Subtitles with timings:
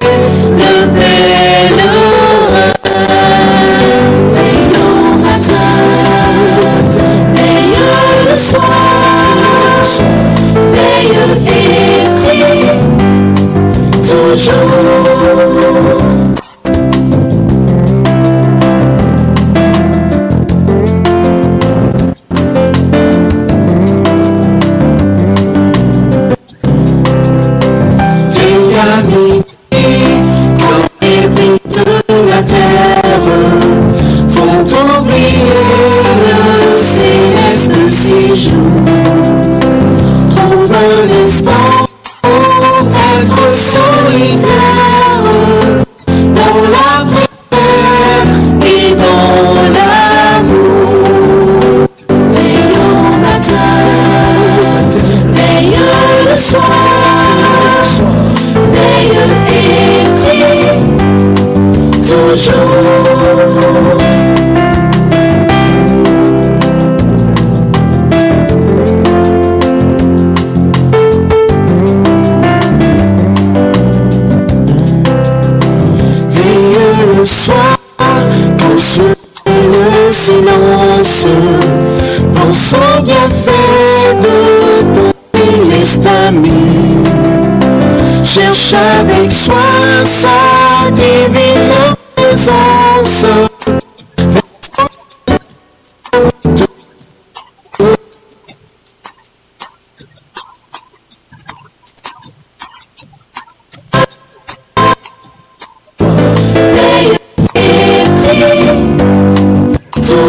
[0.00, 1.76] le bel
[4.34, 5.70] Veillons matin,
[7.34, 8.62] veillons le soir,
[10.72, 12.40] veillons été,
[14.00, 15.13] toujours.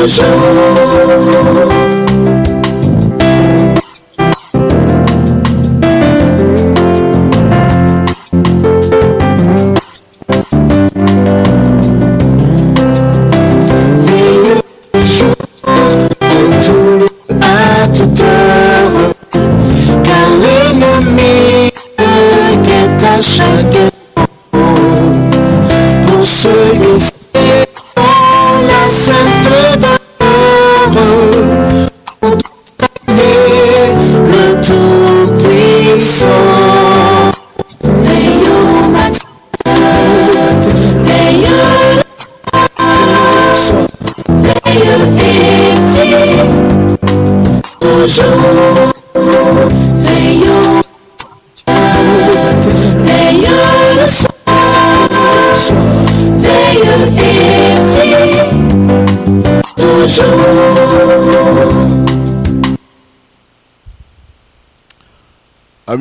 [0.05, 0.84] Toujours.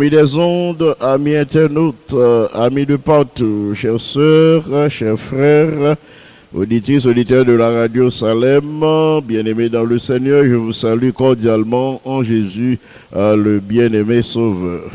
[0.05, 5.97] Amis des ondes, amis internautes, euh, amis de partout, chères sœurs, chers frères,
[6.55, 8.85] auditrices, auditeurs de la radio Salem,
[9.25, 12.79] bien-aimés dans le Seigneur, je vous salue cordialement en Jésus,
[13.17, 14.91] euh, le bien-aimé Sauveur.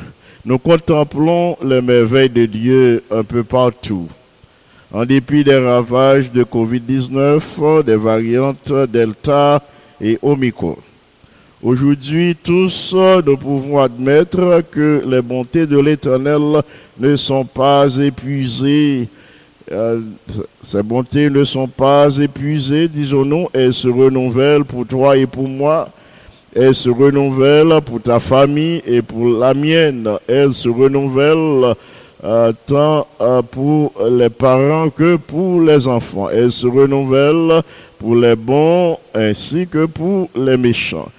[0.45, 4.07] Nous contemplons les merveilles de Dieu un peu partout.
[4.93, 9.59] En dépit des ravages de Covid-19, des variantes Delta
[9.99, 10.77] et Omicron.
[11.61, 16.61] Aujourd'hui, tous, nous pouvons admettre que les bontés de l'Éternel
[16.97, 19.09] ne sont pas épuisées.
[19.69, 19.99] Euh,
[20.63, 25.89] ces bontés ne sont pas épuisées, disons-nous, elles se renouvellent pour toi et pour moi.
[26.55, 30.09] Elles se renouvellent pour ta famille et pour la mienne.
[30.29, 31.75] Elles se renouvellent
[32.23, 36.29] euh, tant euh, pour les parents que pour les enfants.
[36.29, 37.61] Elles se renouvellent
[37.97, 41.09] pour les bons ainsi que pour les méchants.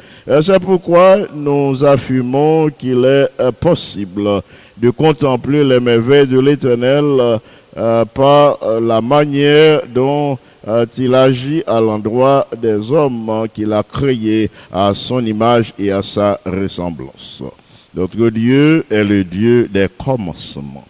[0.43, 4.43] C'est pourquoi nous affirmons qu'il est euh, possible
[4.77, 7.39] de contempler les merveilles de l'Éternel
[7.77, 13.85] euh, par euh, la manière dont euh, il agit à l'endroit des hommes qu'il a
[13.85, 17.45] créés à son image et à sa ressemblance.
[17.95, 20.85] Notre Dieu est le Dieu des commencements.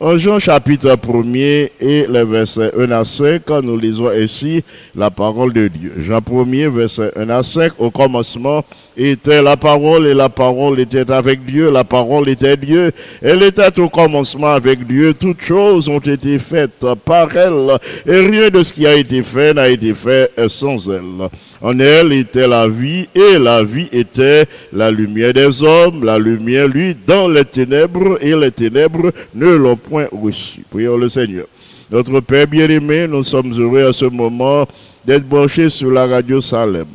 [0.00, 4.62] En Jean chapitre 1er et les versets 1 à 5, nous lisons ainsi
[4.94, 5.92] la parole de Dieu.
[5.98, 8.64] Jean 1er, verset 1 à 5, au commencement
[8.98, 12.92] était la parole et la parole était avec Dieu, la parole était Dieu.
[13.22, 15.14] Elle était au commencement avec Dieu.
[15.14, 19.54] Toutes choses ont été faites par elle et rien de ce qui a été fait
[19.54, 21.28] n'a été fait sans elle.
[21.60, 26.04] En elle était la vie et la vie était la lumière des hommes.
[26.04, 30.64] La lumière, lui, dans les ténèbres et les ténèbres ne l'ont point reçu.
[30.70, 31.46] Prions le Seigneur.
[31.90, 34.66] Notre Père bien-aimé, nous sommes heureux à ce moment
[35.04, 36.86] d'être branchés sur la radio Salem.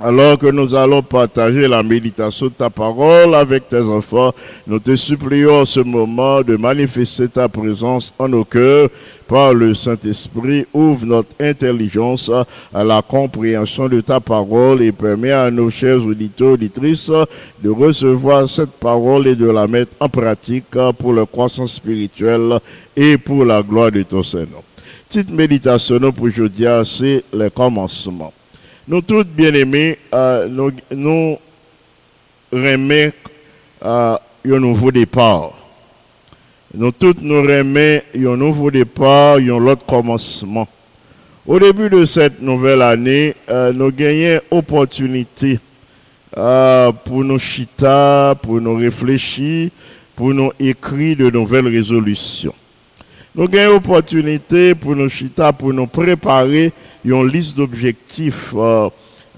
[0.00, 4.32] Alors que nous allons partager la méditation de ta parole avec tes enfants,
[4.68, 8.90] nous te supplions en ce moment de manifester ta présence en nos cœurs
[9.26, 10.66] par le Saint-Esprit.
[10.72, 12.30] Ouvre notre intelligence
[12.72, 17.10] à la compréhension de ta parole et permet à nos chers auditeurs, auditrices
[17.60, 22.60] de recevoir cette parole et de la mettre en pratique pour leur croissance spirituelle
[22.96, 24.62] et pour la gloire de ton Seigneur.
[25.08, 28.32] Petite méditation pour aujourd'hui, c'est le commencement.
[28.88, 31.36] Nous tous bien-aimés, euh, nous, nous
[32.50, 33.12] remet
[33.84, 35.52] euh, un nouveau départ.
[36.72, 40.66] Nous tous nous remet un nouveau départ, un autre commencement.
[41.46, 45.58] Au début de cette nouvelle année, euh, nous gagnons opportunité
[46.38, 49.68] euh, pour nous chita, pour nous réfléchir,
[50.16, 52.54] pour nous écrire de nouvelles résolutions.
[53.34, 54.96] Nous avons opportunité pour
[55.58, 56.72] pour nous préparer
[57.04, 58.88] une liste d'objectifs euh,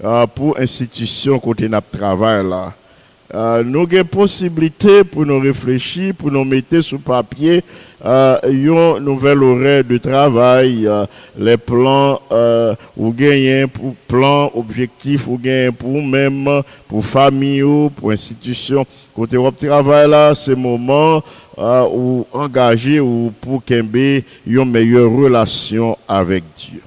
[0.03, 2.73] euh, pour institution côté notre travail là.
[3.33, 7.63] Euh, nous avons possibilité pour nous réfléchir, pour nous mettre sur papier
[8.03, 11.05] une nouvelle horaire de travail, euh,
[11.37, 17.89] les plans euh, ou gagnent pour plan, objectif ou gagnent pour même, pour famille ou
[17.89, 18.85] pour institution.
[19.15, 21.21] Côté votre travail là, c'est moment
[21.57, 26.81] euh, où engager ou pour qu'il une meilleure relation avec Dieu.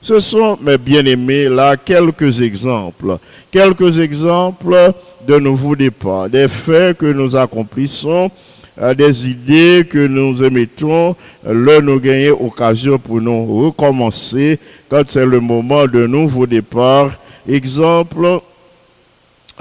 [0.00, 3.16] Ce sont, mes bien-aimés, là, quelques exemples.
[3.50, 4.92] Quelques exemples
[5.26, 8.30] de nouveaux départs, des faits que nous accomplissons,
[8.76, 11.14] des idées que nous émettons,
[11.46, 17.10] euh, là nous gagnons occasion pour nous recommencer quand c'est le moment de nouveau départ.
[17.48, 18.40] Exemple,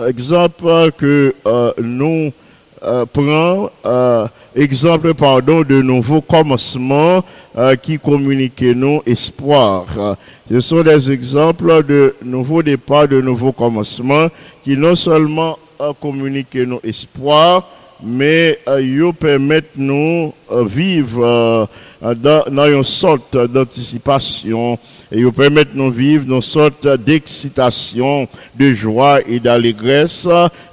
[0.07, 2.31] exemple que euh, nous
[2.83, 7.23] euh, prend euh, exemple pardon de nouveaux commencements
[7.57, 9.85] euh, qui communiquent nous espoir.
[9.97, 10.15] Euh,
[10.49, 14.27] Ce sont des exemples de nouveaux départs, de nouveaux commencements
[14.63, 17.67] qui non seulement euh, communiquent nous espoir,
[18.03, 21.23] mais euh, ils permettent nous euh, vivre
[22.03, 24.77] euh, dans, dans une sorte d'anticipation
[25.13, 28.27] et ils permettent nous vivre dans une sorte d'excitation,
[28.57, 30.27] de joie et d'allégresse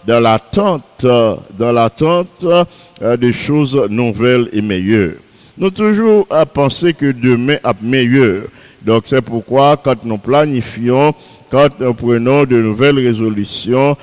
[0.07, 5.15] dans l'attente, euh, dans l'attente euh, de choses nouvelles et meilleures.
[5.59, 8.45] Nous toujours à penser que demain est meilleur.
[8.83, 11.15] Donc c'est pourquoi quand nous planifions,
[11.51, 13.97] quand nous prenons de nouvelles résolutions,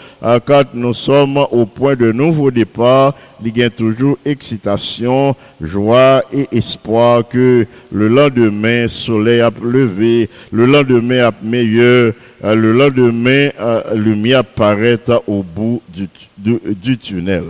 [0.46, 3.14] quand nous sommes au point de nouveau départ,
[3.44, 10.66] il y a toujours excitation, joie et espoir que le lendemain, soleil a levé, le
[10.66, 12.14] lendemain a meilleur,
[12.44, 15.82] le lendemain, euh, lumière apparaît au bout
[16.38, 17.44] du, tunnel.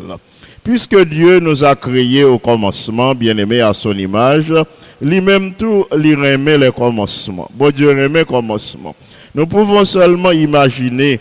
[0.64, 4.54] Puisque Dieu nous a créés au commencement, bien-aimés à son image,
[5.02, 7.50] lui-même tout, lui remet le commencement.
[7.54, 8.96] Bon Dieu remet commencement.
[9.38, 11.20] Nous pouvons seulement imaginer,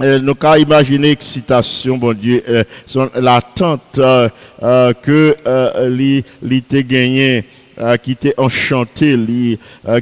[0.00, 2.64] euh, nous qu'à imaginer excitation, bon Dieu, euh,
[3.16, 4.30] l'attente euh,
[4.62, 7.44] euh, que euh, lui, lui t'a gagné,
[7.78, 9.18] euh, qui était enchanté,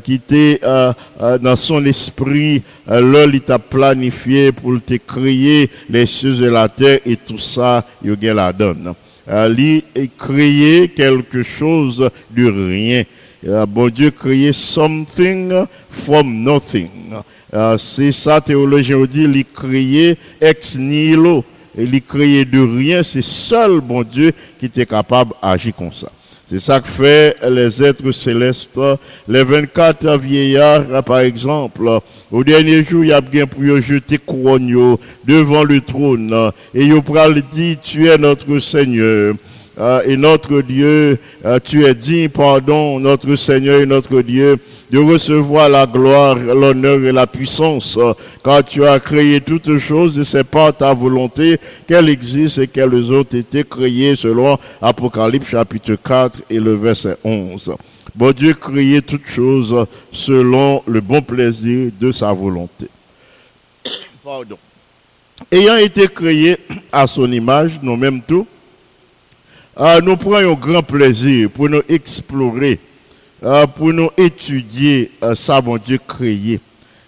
[0.04, 6.50] qui était dans son esprit, là, il t'a planifié pour te créer les cieux et
[6.50, 8.94] la terre et tout ça, il a la donne.
[9.28, 9.48] A
[10.16, 13.02] créé quelque chose de rien.
[13.66, 15.52] Bon Dieu créé something
[15.92, 16.88] from nothing.
[17.54, 21.44] Euh, c'est ça, théologien dit, il créé ex nihilo.
[21.76, 26.08] Il créé de rien, c'est seul bon Dieu qui était capable d'agir comme ça.
[26.48, 28.78] C'est ça que fait les êtres célestes.
[29.26, 34.98] Les 24 vieillards, par exemple, au dernier jour, il y a bien pour jeter couronne
[35.24, 36.52] devant le trône.
[36.74, 39.34] Et ils pral dit, tu es notre Seigneur.
[39.78, 44.58] euh, et notre Dieu, euh, tu es digne, pardon, notre Seigneur et notre Dieu,
[44.92, 48.12] de recevoir la gloire, l'honneur et la puissance, euh,
[48.44, 51.58] car tu as créé toutes choses et c'est par ta volonté
[51.88, 57.74] qu'elles existent et qu'elles ont été créées selon Apocalypse chapitre 4 et le verset 11.
[58.14, 62.86] Bon Dieu créé toutes choses selon le bon plaisir de sa volonté.
[64.22, 64.58] Pardon.
[65.50, 66.58] Ayant été créé
[66.92, 68.46] à son image, nous-mêmes tous,
[69.80, 72.78] euh, nous prenons grand plaisir pour nous explorer,
[73.74, 76.60] pour nous étudier euh, ça, bon Dieu créé.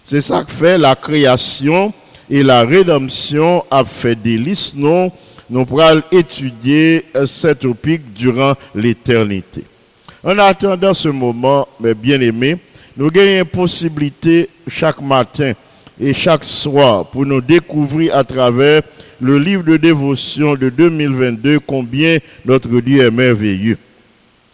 [0.03, 1.93] C'est ça que fait la création
[2.29, 5.11] et la rédemption a fait délice, non?
[5.49, 9.63] Nous pourrons étudier euh, cette topic durant l'éternité.
[10.23, 12.57] En attendant ce moment, mes bien-aimés,
[12.97, 15.53] nous gagnons possibilité chaque matin
[15.99, 18.81] et chaque soir pour nous découvrir à travers
[19.21, 23.77] le livre de dévotion de 2022 combien notre Dieu est merveilleux.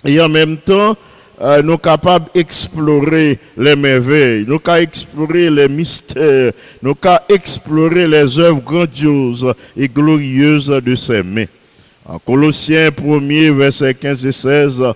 [0.05, 0.95] Et en même temps,
[1.41, 8.39] euh, nous capables d'explorer les merveilles, nous capables explorer les mystères, nous capables explorer les
[8.39, 11.45] œuvres grandioses et glorieuses de ses mains.
[12.05, 14.93] En Colossiens 1er, versets 15 et 16, euh,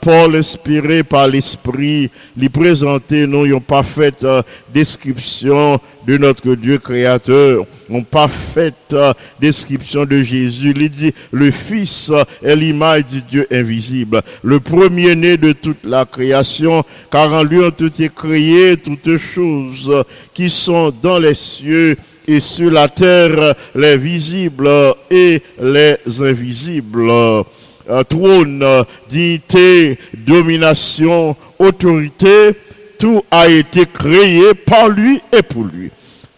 [0.00, 4.42] Paul, inspiré par l'Esprit, lui présentait nous une parfaite euh,
[4.74, 10.74] description de notre Dieu créateur, une parfaite euh, description de Jésus.
[10.74, 12.10] Il dit, le Fils
[12.42, 17.68] est l'image du Dieu invisible, le premier-né de toute la création, car en lui ont
[17.70, 20.04] été créées toutes choses
[20.34, 24.68] qui sont dans les cieux et sur la terre, les visibles
[25.10, 27.44] et les invisibles.
[27.90, 28.62] Euh, trône,
[29.08, 32.54] dignité, domination, autorité,
[32.98, 35.90] tout a été créé par lui et pour lui.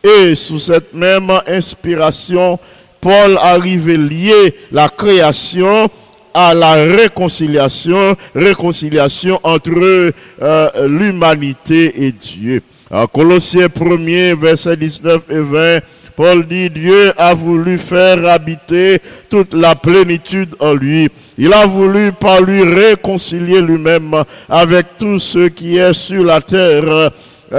[0.04, 2.56] Et sous cette même inspiration,
[3.00, 5.90] Paul arrive lier la création
[6.32, 12.62] à la réconciliation, réconciliation entre euh, l'humanité et Dieu.
[12.92, 15.80] En Colossiens 1er, verset 19 et 20,
[16.20, 19.00] Paul dit, Dieu a voulu faire habiter
[19.30, 21.08] toute la plénitude en lui.
[21.38, 24.14] Il a voulu par lui réconcilier lui-même
[24.46, 27.10] avec tout ce qui est sur la terre,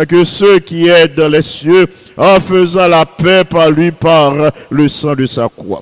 [0.07, 4.35] que ceux qui est dans les cieux, en faisant la paix par lui par
[4.69, 5.81] le sang de sa croix.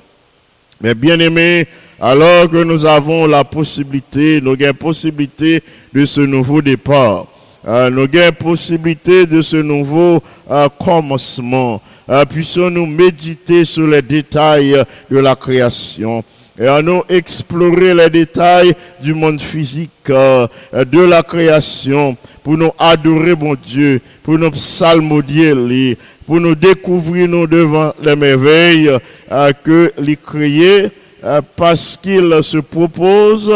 [0.80, 1.66] Mais bien aimé,
[2.00, 7.26] alors que nous avons la possibilité, nous avons possibilité de ce nouveau départ,
[7.68, 11.82] euh, nous avons possibilité de ce nouveau euh, commencement,
[12.28, 16.24] puissions-nous méditer sur les détails de la création
[16.60, 22.14] et à nous explorer les détails du monde physique, euh, de la création,
[22.44, 28.90] pour nous adorer mon Dieu, pour nous psalmodier pour nous découvrir nous devant les merveilles
[29.32, 30.88] euh, que les créé,
[31.24, 33.50] euh, parce qu'il se propose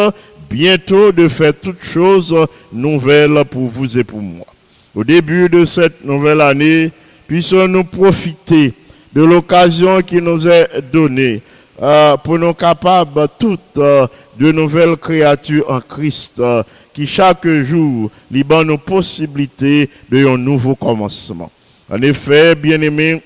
[0.48, 2.34] bientôt de faire toutes choses
[2.72, 4.46] nouvelles pour vous et pour moi.
[4.94, 6.90] Au début de cette nouvelle année,
[7.26, 8.72] puissions-nous profiter
[9.12, 11.40] de l'occasion qui nous est donnée
[11.80, 14.06] euh, pour nous capables toutes euh,
[14.38, 16.62] de nouvelles créatures en Christ euh,
[16.92, 21.50] qui chaque jour libèrent nos possibilités de nouveau commencement.
[21.90, 23.22] En effet, bien-aimés,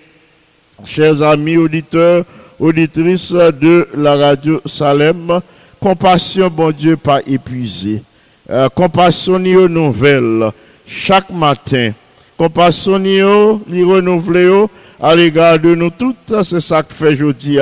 [0.85, 2.25] chers amis auditeurs,
[2.59, 5.41] auditrices de la radio Salem,
[5.79, 8.03] compassion, bon Dieu, pas épuisé.
[8.51, 10.51] Euh, compassion nouvelles
[10.87, 11.93] chaque matin.
[12.39, 13.21] Compassion ni
[13.83, 14.67] renouvelée
[15.01, 16.41] à l'égard de nous toutes.
[16.45, 17.59] C'est ça que fait aujourd'hui.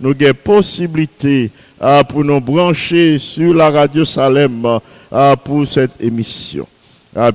[0.00, 1.50] Nous avons possibilité
[1.82, 4.66] euh, pour nous brancher sur la radio Salem
[5.12, 6.66] euh, pour cette émission.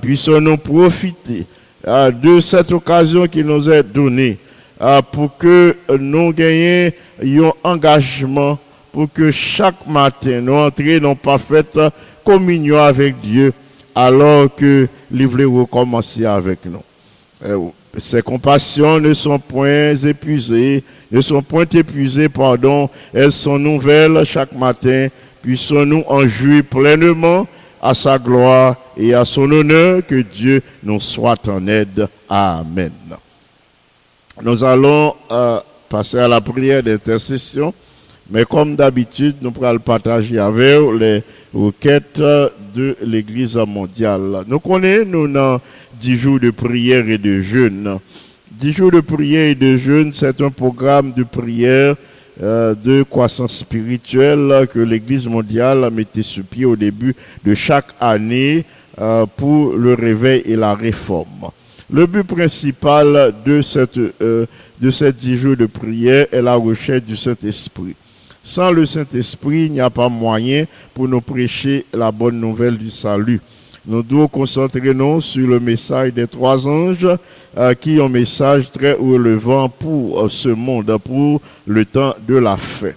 [0.01, 1.47] Puissons-nous profiter
[1.83, 4.37] de cette occasion qui nous est donnée
[5.11, 8.59] pour que nous gagnions un engagement
[8.91, 11.79] pour que chaque matin nous entrions dans parfaite
[12.23, 13.51] communion avec Dieu
[13.95, 16.81] alors que voulait recommencer avec nous.
[17.45, 24.23] Euh, ces compassions ne sont point épuisées, ne sont point épuisées, pardon, elles sont nouvelles
[24.25, 25.09] chaque matin.
[25.41, 27.45] Puissons-nous en jouir pleinement
[27.81, 32.07] à sa gloire et à son honneur, que Dieu nous soit en aide.
[32.29, 32.91] Amen.
[34.41, 35.59] Nous allons euh,
[35.89, 37.73] passer à la prière d'intercession,
[38.29, 41.21] mais comme d'habitude, nous pourrons partager avec les
[41.53, 44.43] requêtes de l'Église mondiale.
[44.47, 45.59] Nous connaissons, nous, dans
[45.99, 47.99] 10 jours de prière et de jeûne.
[48.51, 51.95] 10 jours de prière et de jeûne, c'est un programme de prière
[52.41, 57.15] euh, de croissance spirituelle que l'Église mondiale mettait sur pied au début
[57.45, 58.65] de chaque année
[58.99, 61.49] euh, pour le réveil et la réforme.
[61.91, 64.45] Le but principal de cette euh,
[64.81, 67.95] de ces dix jours de prière est la recherche du Saint-Esprit.
[68.45, 72.89] Sans le Saint-Esprit, il n'y a pas moyen pour nous prêcher la bonne nouvelle du
[72.89, 73.39] salut.
[73.85, 77.07] Nous devons concentrer nous sur le message des trois anges,
[77.57, 82.35] euh, qui ont un message très relevant pour euh, ce monde, pour le temps de
[82.35, 82.91] la fin.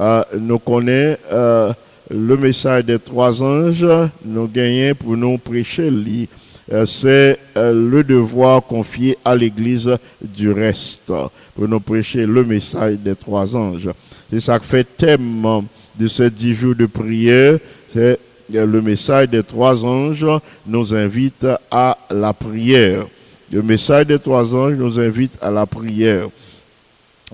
[0.00, 1.72] Euh, nous connaissons euh,
[2.10, 3.86] le message des trois anges,
[4.24, 6.28] nous gagnons pour nous prêcher lui.
[6.72, 11.12] Euh, C'est le devoir confié à l'Église du reste,
[11.54, 13.90] pour nous prêcher le message des trois anges.
[14.30, 15.62] C'est ça qui fait thème
[15.98, 17.58] de ces dix jours de prière,
[17.92, 18.18] c'est
[18.54, 20.26] euh, le message des trois anges
[20.66, 23.06] nous invite à la prière.
[23.50, 26.28] Le message des trois anges nous invite à la prière.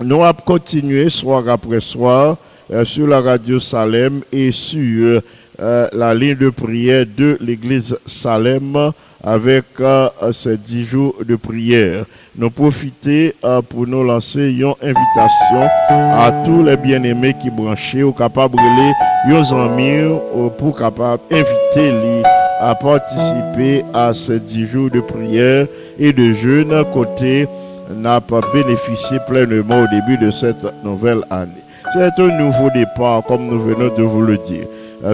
[0.02, 2.36] Nous allons continuer soir après soir
[2.72, 5.20] euh, sur la radio Salem et sur
[5.61, 8.90] euh, la ligne de prière de l'église Salem
[9.23, 12.04] avec euh, ces dix jours de prière.
[12.37, 18.12] Nous profiter euh, pour nous lancer une invitation à tous les bien-aimés qui branchés ou
[18.12, 20.18] capables de les amis
[20.58, 22.23] pour capable inviter les
[22.61, 25.66] à participer à ces dix jours de prière
[25.99, 27.46] et de jeûne côté
[27.90, 31.50] n'a pas bénéficié pleinement au début de cette nouvelle année.
[31.92, 34.64] C'est un nouveau départ, comme nous venons de vous le dire.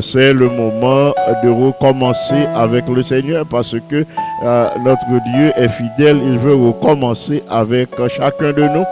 [0.01, 4.07] C'est le moment de recommencer avec le Seigneur parce que
[4.45, 6.21] euh, notre Dieu est fidèle.
[6.23, 8.85] Il veut recommencer avec chacun de nous.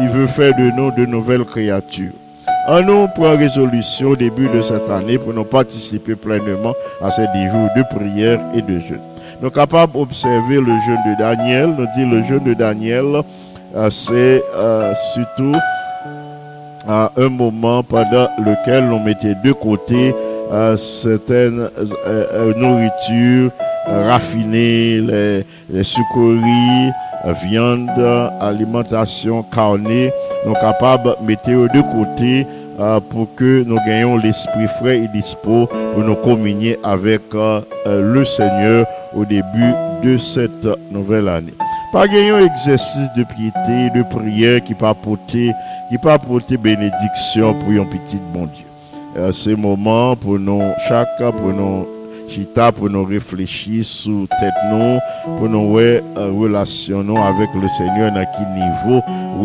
[0.00, 2.12] Il veut faire de nous de nouvelles créatures.
[2.68, 7.26] En nous prend résolution au début de cette année pour nous participer pleinement à ces
[7.34, 9.00] dix jours de prière et de jeûne.
[9.42, 11.74] Nous sommes capables d'observer le jeûne de Daniel.
[11.76, 13.04] Nous dit le jeûne de Daniel,
[13.74, 15.52] euh, c'est euh, surtout
[16.86, 20.14] un moment pendant lequel l'on mettait de côté
[20.76, 21.68] certaines
[22.56, 23.50] nourritures
[23.86, 26.90] raffinées, les, les sucreries,
[27.42, 27.88] viande,
[28.40, 30.12] alimentation carnée,
[30.46, 32.46] nous capables de mettre de côté
[32.80, 38.12] euh, pour que nous gagnions l'esprit frais et dispo pour nous communier avec euh, euh,
[38.12, 38.84] le Seigneur
[39.14, 39.72] au début
[40.02, 41.54] de cette nouvelle année.
[41.92, 45.52] Pas gagner exercice de piété, de prière qui peut apporter,
[45.88, 48.63] qui apporter bénédiction pour un petit bon Dieu.
[49.16, 51.86] Euh, c'est moment pour nous, chaque, pour nous,
[52.28, 54.98] chita, pour nous réfléchir sous tête nous,
[55.38, 59.02] pour nous euh, relationner avec le Seigneur dans quel niveau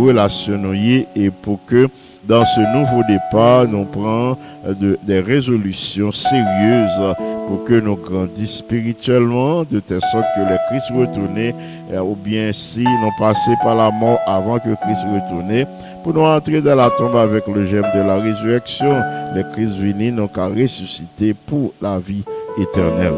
[0.07, 1.87] relationner et pour que
[2.27, 7.15] dans ce nouveau départ, nous prenons euh, de- des résolutions sérieuses
[7.47, 11.55] pour que nous grandissions spirituellement, de telle sorte que le Christ retourné,
[11.93, 15.65] euh, ou bien si nous passons par la mort avant que Christ retourne,
[16.03, 18.91] pour nous entrer dans la tombe avec le gemme de la résurrection,
[19.35, 22.23] le Christ venu, nous qu'à ressusciter pour la vie
[22.57, 23.13] éternelle.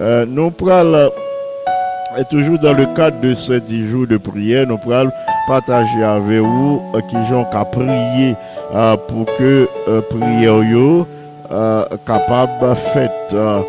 [0.00, 1.10] Euh, nous prenons
[2.16, 5.10] et toujours dans le cadre de ces dix jours de prière, nous pourrons
[5.48, 8.36] partager avec vous euh, qui ont qu'à prier
[8.74, 11.04] euh, pour que euh, prière
[11.50, 13.62] euh, capable faite euh, euh,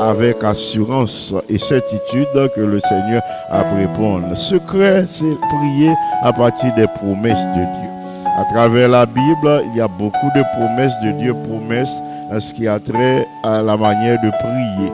[0.00, 4.36] avec assurance et certitude que le Seigneur a pu répondre.
[4.36, 7.90] Secret, c'est prier à partir des promesses de Dieu.
[8.38, 12.54] À travers la Bible, il y a beaucoup de promesses de Dieu, promesses à ce
[12.54, 14.92] qui a trait à la manière de prier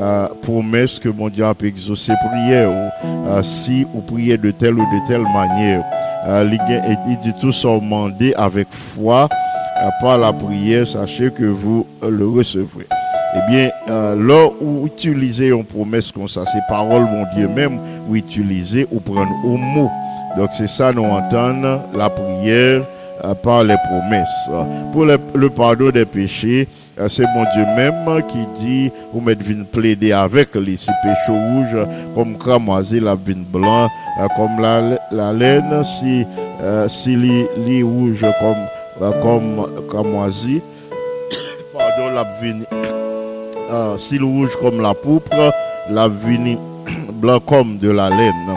[0.00, 4.50] euh, promesse que mon Dieu a pu exaucer prière ou euh, si vous priez de
[4.50, 5.84] telle ou de telle manière.
[6.26, 6.48] Euh,
[7.08, 12.10] il dit tout ça demandé avec foi euh, par la prière, sachez que vous euh,
[12.10, 12.86] le recevrez.
[13.36, 17.78] Eh bien, euh, là où utiliser une promesse comme ça, c'est parole, mon Dieu, même
[18.08, 19.90] ou utiliser ou prendre au mot.
[20.36, 22.82] Donc c'est ça, nous entendons la prière
[23.24, 24.50] euh, par les promesses.
[24.92, 26.68] Pour le, pardon des péchés,
[26.98, 31.30] euh, c'est mon Dieu même qui dit, vous m'êtes venu plaider avec les si péché
[31.30, 33.88] rouge, comme cramoisi, la vine blanc,
[34.20, 36.26] euh, comme la, la laine, si,
[36.88, 40.60] si li, li rouge comme, comme cramoisi,
[41.72, 42.64] pardon, la vine,
[43.74, 45.52] euh, si le rouge comme la pourpre,
[45.90, 46.58] la vine
[47.14, 48.56] blanc comme de la laine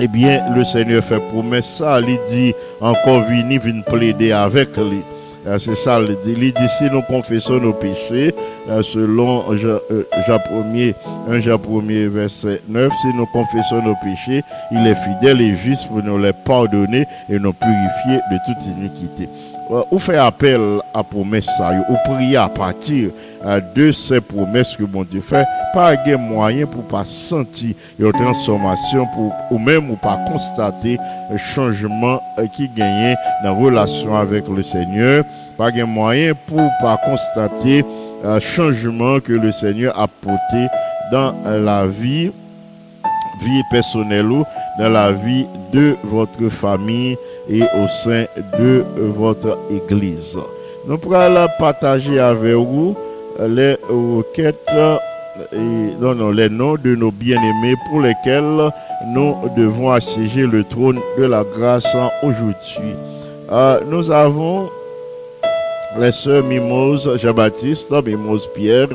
[0.00, 2.00] eh bien, le Seigneur fait promesse ça.
[2.00, 5.00] Il dit encore vini, vini plaider avec lui.
[5.46, 6.36] Euh, C'est ça, il dit.
[6.40, 8.32] Il dit si nous confessons nos péchés,
[8.68, 10.94] euh, selon Jean, euh, Jean 1er,
[11.28, 15.88] 1 Jean 1er, verset 9, si nous confessons nos péchés, il est fidèle et juste
[15.88, 19.28] pour nous les pardonner et nous purifier de toute iniquité.
[19.70, 20.60] Euh, Ou fait appel
[20.94, 21.48] à promesse
[21.90, 23.10] ou prier à partir
[23.44, 28.12] euh, de ces promesses que mon Dieu fait, pas de moyen pour pas sentir une
[28.12, 30.96] transformation pour ou même ou pas constater
[31.30, 35.24] un changement euh, qui gagne dans la relation avec le Seigneur,
[35.58, 37.84] pas de moyen pour pas constater
[38.24, 40.66] un changement que le Seigneur a porté
[41.12, 42.30] dans la vie
[43.40, 44.44] vie personnelle ou
[44.78, 47.16] dans la vie de votre famille
[47.48, 48.24] et au sein
[48.58, 50.38] de votre église.
[50.86, 52.96] Nous pourrons partager avec vous
[53.46, 54.70] les requêtes
[55.52, 55.56] et
[56.00, 58.70] non, non, les noms de nos bien-aimés pour lesquels
[59.14, 62.94] nous devons assiéger le trône de la grâce aujourd'hui.
[63.50, 64.68] Euh, nous avons
[66.00, 68.88] les sœurs Mimose Jean-Baptiste, Mimose Pierre,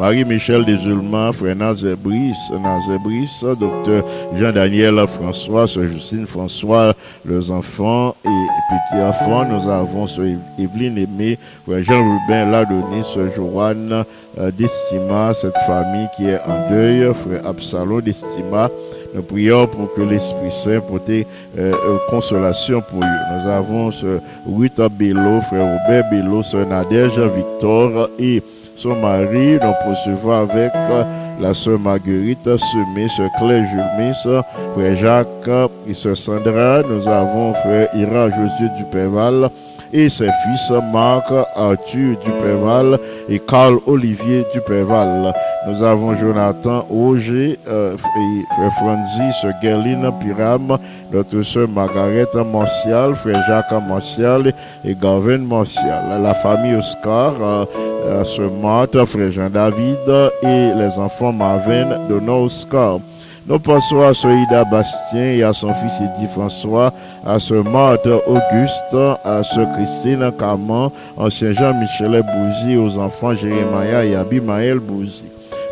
[0.00, 4.04] Marie-Michel Desulman, frère Nazebris, Nazebris, docteur
[4.38, 8.28] Jean-Daniel François, sœur Justine François, les enfants et
[8.70, 9.44] petits-enfants.
[9.44, 10.26] Nous avons sœur
[10.58, 14.04] Evelyne Aimé, frère Jean-Rubin Ladonis, sœur Joanne
[14.38, 18.68] euh, d'Estima, cette famille qui est en deuil, frère Absalom d'Estima.
[19.14, 21.22] Nous prions pour que l'Esprit Saint porte euh,
[21.56, 23.06] euh, consolation pour eux.
[23.32, 24.18] Nous avons ce
[24.58, 28.42] Rita Bello, frère Robert Bello, sœur Nadège Victor et
[28.74, 29.54] son mari.
[29.54, 31.04] Nous poursuivons avec euh,
[31.40, 34.42] la sœur Marguerite Semé, sœur Claire Julmis,
[34.74, 36.82] frère Jacques et sœur Sandra.
[36.82, 39.50] Nous avons frère Ira Josué Dupéval,
[39.92, 45.32] et ses fils Marc, Arthur Duperval et Carl Olivier Duperval.
[45.66, 50.78] Nous avons Jonathan Roger, euh, et Franzi, sœur Gerline Piram,
[51.12, 54.52] notre sœur Margaret Martial, frère Jacques Martial
[54.84, 56.22] et Gavin Martial.
[56.22, 57.64] La famille Oscar, euh,
[58.06, 63.00] euh, sœur Marthe, frère Jean-David et les enfants Marvin, Donna Oscar.
[63.48, 66.92] Nous passons à ce Ida Bastien et à son fils Eddie François,
[67.24, 74.16] à ce Marthe Auguste, à ce Christine Caman, ancien Jean-Michel Bouzy, aux enfants Jérémia et
[74.16, 75.26] Abimaël Bouzy.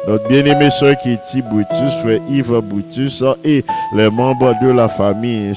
[0.07, 3.65] Notre bien-aimé soeur Kitty Boutus, frère Yves Boutus et
[3.97, 5.53] les membres de la famille,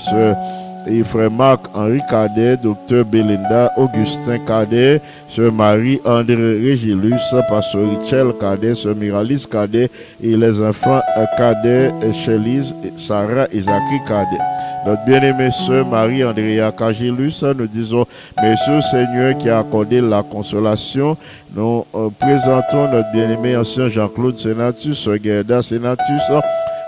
[0.90, 8.96] et frère Marc-Henri Cadet, docteur Belinda Augustin Cadet, sœur Marie-André Régilus, pasteur Richel Cadet, sœur
[8.96, 9.90] Miralis Cadet
[10.22, 11.02] et les enfants
[11.38, 13.62] Cadet, Chélise, Sarah et
[14.08, 14.42] Cadet.
[14.86, 21.18] Notre bien-aimée sœur Marie-Andrea Cagilus, nous disons au Seigneur qui a accordé la consolation.
[21.54, 26.22] Nous euh, présentons notre bien-aimé ancien Jean-Claude Sénatus, sœur Gerda Sénatus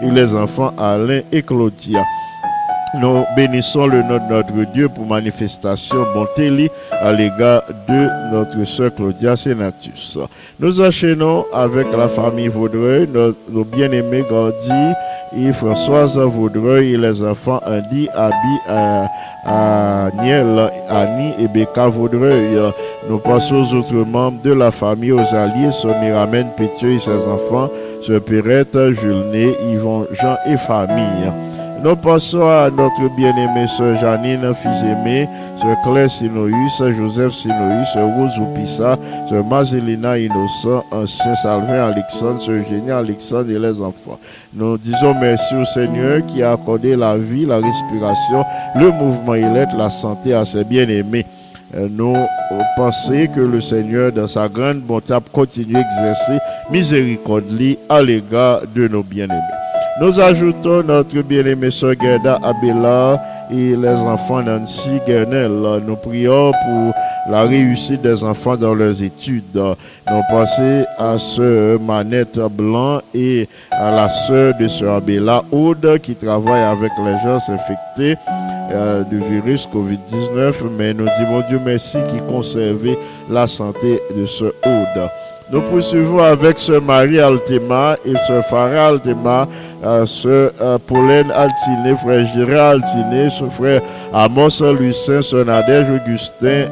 [0.01, 1.99] et les enfants Alain et Claudia.
[2.95, 8.93] Nous bénissons le nom de notre Dieu pour manifestation bonté à l'égard de notre sœur
[8.95, 10.17] Claudia Sénatus.
[10.59, 14.93] Nous enchaînons avec la famille Vaudreuil, nos, bien-aimés Gordy
[15.37, 19.05] et Françoise Vaudreuil et les enfants Andy, euh,
[19.45, 22.57] Aniel, Annie et Becca Vaudreuil.
[23.07, 27.27] Nous passons aux autres membres de la famille, aux alliés, son Miramène Pétieux et ses
[27.27, 27.69] enfants,
[28.01, 31.48] ce Perrette, Julné, Yvon, Jean et famille.
[31.81, 35.29] Nous passons à notre bien-aimée sœur Janine, fils aimé,
[35.61, 38.97] sœur Claire Sinoïus, Joseph Sinoïus, sœur Rose Oupissa,
[39.29, 44.19] sœur Mazelina Innocent, ancien Salvin Alexandre, sœur Eugénie Alexandre et les enfants.
[44.53, 48.43] Nous disons merci au Seigneur qui a accordé la vie, la respiration,
[48.75, 51.25] le mouvement et l'être, la santé à ses bien-aimés.
[51.77, 52.15] Euh, Nous
[52.75, 56.39] pensons que le Seigneur, dans sa grande bonté, a continué à exercer
[56.69, 57.45] miséricorde
[57.87, 59.68] à l'égard de nos bien-aimés.
[60.01, 65.51] Nous ajoutons notre bien-aimée sœur Gerda Abela et les enfants Nancy Guernel.
[65.85, 66.93] Nous prions pour
[67.29, 69.43] la réussite des enfants dans leurs études.
[69.55, 76.15] Nous pensons à sœur Manette Blanc et à la sœur de sœur Abela Aude qui
[76.15, 78.15] travaille avec les gens infectés
[78.71, 80.53] euh, du virus Covid-19.
[80.77, 82.95] Mais nous disons Dieu merci qui conserve
[83.29, 85.09] la santé de sœur Aude.
[85.51, 89.47] Nous poursuivons avec ce Marie Altema et ce Farah Altema,
[89.83, 93.81] euh, ce euh, Pauline Altiné, frère Gérard Altiné, ce frère
[94.13, 96.65] Amos Lucin, ce Nadège Augustin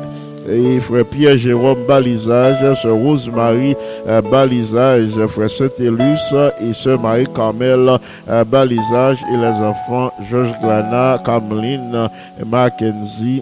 [0.48, 3.76] et frère Pierre Jérôme Balisage, ce Rosemary
[4.08, 7.98] euh, Balisage, frère Saint-Élus et ce Marie Carmel
[8.30, 12.10] euh, Balisage et les enfants Georges Glana, Cameline,
[12.46, 13.42] Mackenzie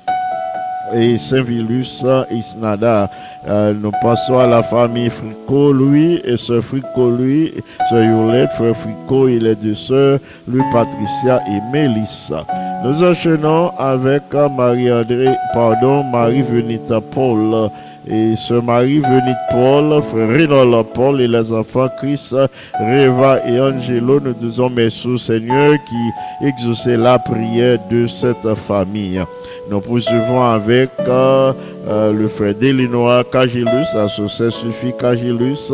[0.93, 3.10] et Saint-Vilus et Snada.
[3.48, 7.54] Euh, nous passons à la famille Frico, lui, et ce Frico, lui,
[7.89, 12.45] ce Yolette, frère Frico et les deux sœurs, lui, Patricia et Mélissa.
[12.84, 17.69] Nous enchaînons avec euh, Marie-André, pardon, Marie-Venita Paul.
[18.08, 22.32] Et ce Marie Venite Paul, frère Rénal Paul et les enfants Chris,
[22.80, 29.24] Reva et Angelo, nous disons merci au Seigneur qui exauçait la prière de cette famille.
[29.69, 31.51] Nous poursuivons avec euh,
[31.88, 35.71] euh, le frère Delinois Cagilus, associé Suffit Cagilus,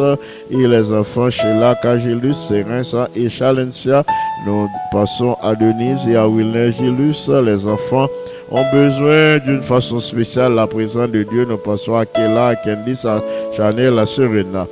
[0.49, 4.03] et les enfants Sheila Cagilus, Serensa et Chalencia.
[4.45, 8.07] Nous passons à Denise et à Wilner Gilus, les enfants
[8.49, 11.45] ont besoin d'une façon spéciale la présence de Dieu.
[11.45, 13.21] Nous passons à Kela, à Candice, à
[13.55, 14.67] Chanel, à Serena.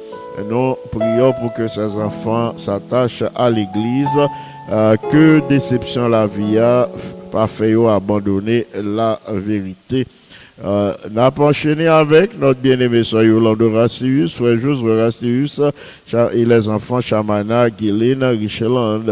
[0.50, 4.08] Nous prions pour que ces enfants s'attachent à l'église.
[4.72, 6.88] Euh, que déception la vie a,
[7.32, 10.06] pas fait abandonner la vérité.
[10.62, 15.62] Euh, avons enchaîné avec notre bien-aimé soeur Yolande Racius, frère Racius,
[16.06, 19.04] Cha- et les enfants Chamana, Guylaine, Richeland,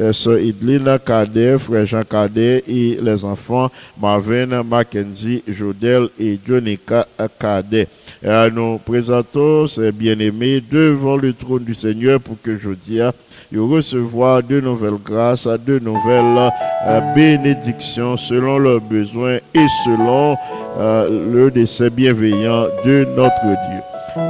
[0.00, 3.70] euh, soeur Idlina Cadet, frère Jean Cadet, et les enfants
[4.02, 7.06] Marvin, Mackenzie, Jodel et Jonica
[7.38, 7.86] Cadet.
[8.26, 13.12] Euh, nous présentons ces bien-aimés devant le trône du Seigneur pour que je dise
[13.54, 16.50] et recevoir de nouvelles grâces, de nouvelles
[16.88, 20.36] euh, bénédictions selon leurs besoins et selon
[20.76, 23.80] euh, le décès bienveillant de notre Dieu.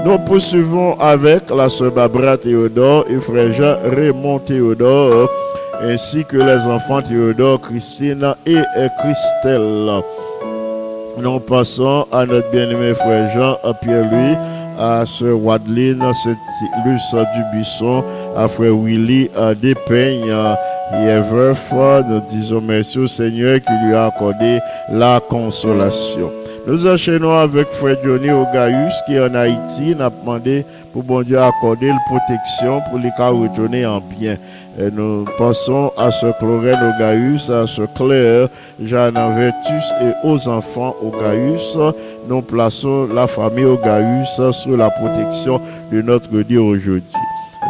[0.05, 5.31] Nous poursuivons avec la sœur Barbara Théodore et frère Jean Raymond Théodore,
[5.81, 8.59] ainsi que les enfants Théodore, Christine et
[9.01, 10.03] Christelle.
[11.18, 14.37] Nous passons à notre bien-aimé frère Jean à Pierre-Louis,
[14.79, 18.05] à sœur Wadeline, Saint-Luce du Buisson,
[18.37, 20.35] à frère Willy à Despeignes.
[20.92, 24.59] Il est veuf, nous disons merci au Seigneur qui lui a accordé
[24.92, 26.31] la consolation.
[26.66, 29.94] Nous enchaînons avec Frère Johnny Ogaïus qui est en Haïti.
[29.94, 30.66] N'a demandé
[30.97, 34.39] pour bon Dieu accorder la protection pour les cas retourner en bien.
[34.79, 38.49] Nous pensons à ce Chlorène Ogaïus, à ce Claire,
[38.83, 41.77] Jeanne Vertus et aux enfants Ogaïus.
[42.27, 45.61] Nous plaçons la famille Ogaïus sous la protection
[45.93, 47.05] de notre Dieu aujourd'hui.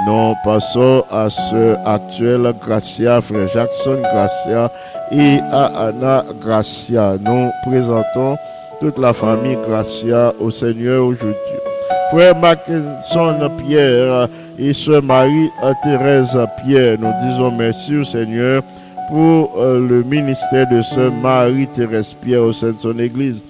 [0.07, 4.71] Nous passons à ce actuel Gracia, frère Jackson Gracia
[5.11, 7.17] et à Anna Gracia.
[7.21, 8.37] Nous présentons
[8.79, 11.66] toute la famille Gracia au Seigneur aujourd'hui.
[12.11, 18.63] Frère Mackinson Pierre et Sœur Marie-Thérèse Pierre, nous disons merci au Seigneur
[19.09, 23.43] pour euh, le ministère de Sœur Marie-Thérèse Pierre au sein de son Église.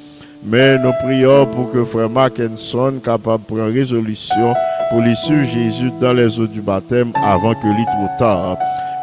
[0.43, 4.55] Mais nous prions pour que Frère Mackinson capable de résolution
[4.91, 8.57] pour les suivre Jésus dans les eaux du baptême avant que l'île trop tard.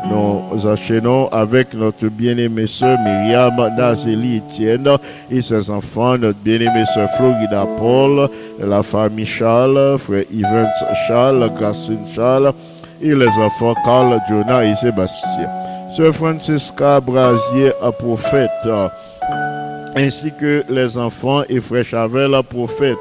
[0.10, 4.90] Nous enchaînons avec notre bien-aimée sœur Myriam Nazeli Etienne
[5.32, 10.68] et ses enfants, notre bien-aimée sœur Florida Paul, la famille Charles, frère Evans
[11.08, 12.54] Charles, Gracine Charles
[13.02, 15.50] et les enfants Carl, Jonah et Sébastien.
[15.96, 18.50] Sœur Francisca Brasier, prophète,
[19.96, 22.98] ainsi que les enfants et frère Chavel, prophète.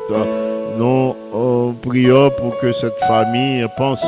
[0.79, 4.05] Nous euh, prions pour que cette famille pense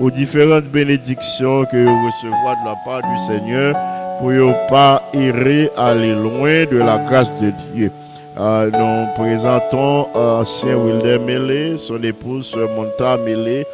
[0.00, 3.74] aux différentes bénédictions que vous recevoir de la part du Seigneur
[4.18, 7.90] pour ne pas errer, aller loin de la grâce de Dieu.
[8.38, 13.66] Euh, nous présentons ancien Wilder Mélé, son épouse Monta Mélé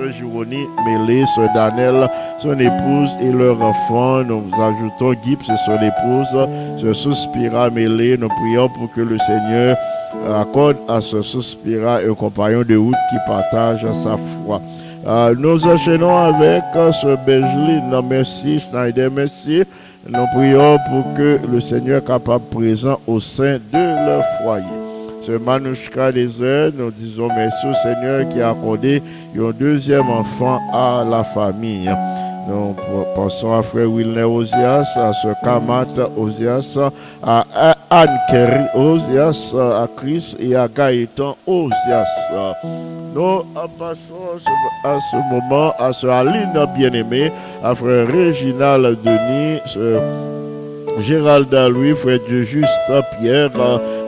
[0.00, 2.08] Pasteur Gironi Mélé, Sœur Daniel,
[2.38, 4.22] son épouse et leurs enfants.
[4.24, 8.16] Nous ajoutons Gibbs et son épouse, ce Suspira Mélé.
[8.16, 9.76] Nous prions pour que le Seigneur
[10.34, 14.60] accorde à ce Suspira un compagnon de route qui partage sa foi.
[15.06, 19.62] Euh, nous enchaînons avec euh, ce Benjeline, merci, Schneider, merci.
[20.06, 24.89] Nous prions pour que le Seigneur soit capable présent au sein de leur foyer.
[25.22, 29.02] Ce Manouchka Désert, nous disons merci au Seigneur qui a accordé
[29.36, 31.90] un deuxième enfant à la famille.
[32.48, 32.74] Nous
[33.14, 36.78] pensons à frère Wilner Ozias, à ce Kamat Ozias,
[37.22, 37.44] à
[37.90, 42.06] Anne Kerry Ozias, à Chris et à Gaëtan Ozias.
[43.14, 43.42] Nous
[43.78, 44.40] passons
[44.84, 47.30] à ce moment à ce Aline bien-aimé,
[47.62, 49.98] à frère Réginal Denis, ce
[51.00, 53.50] Gérald Louis, frère Dieu Juste Pierre,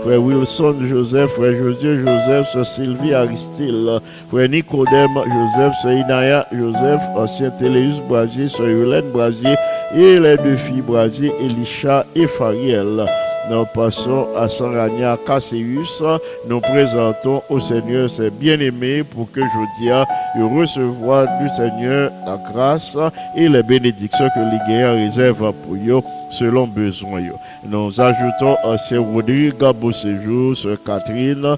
[0.02, 7.00] frère Wilson Joseph, frère José Joseph, sœur Sylvie Aristide, frère Nicodème Joseph, sœur Inaya Joseph,
[7.16, 9.54] ancien Téléus Brasier, sœur Hélène Brasier
[9.94, 13.06] et les deux filles Brasier, Elisha et Fariel.
[13.50, 16.02] Nous passons à Sarania Casseus.
[16.46, 22.96] Nous présentons au Seigneur ses bien-aimés pour que je dise de du Seigneur la grâce
[23.36, 27.20] et les bénédictions que les guerriers réservent pour eux selon besoin.
[27.64, 31.56] Nous ajoutons à ce Rodrigue, beau séjour, sur Catherine,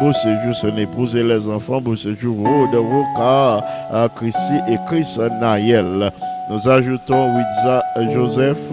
[0.00, 3.64] beau séjour, son épouse et les enfants, beau séjour, de Roca,
[4.16, 6.12] Christy et Chris Naël.
[6.48, 8.70] Nous ajoutons Widza Joseph.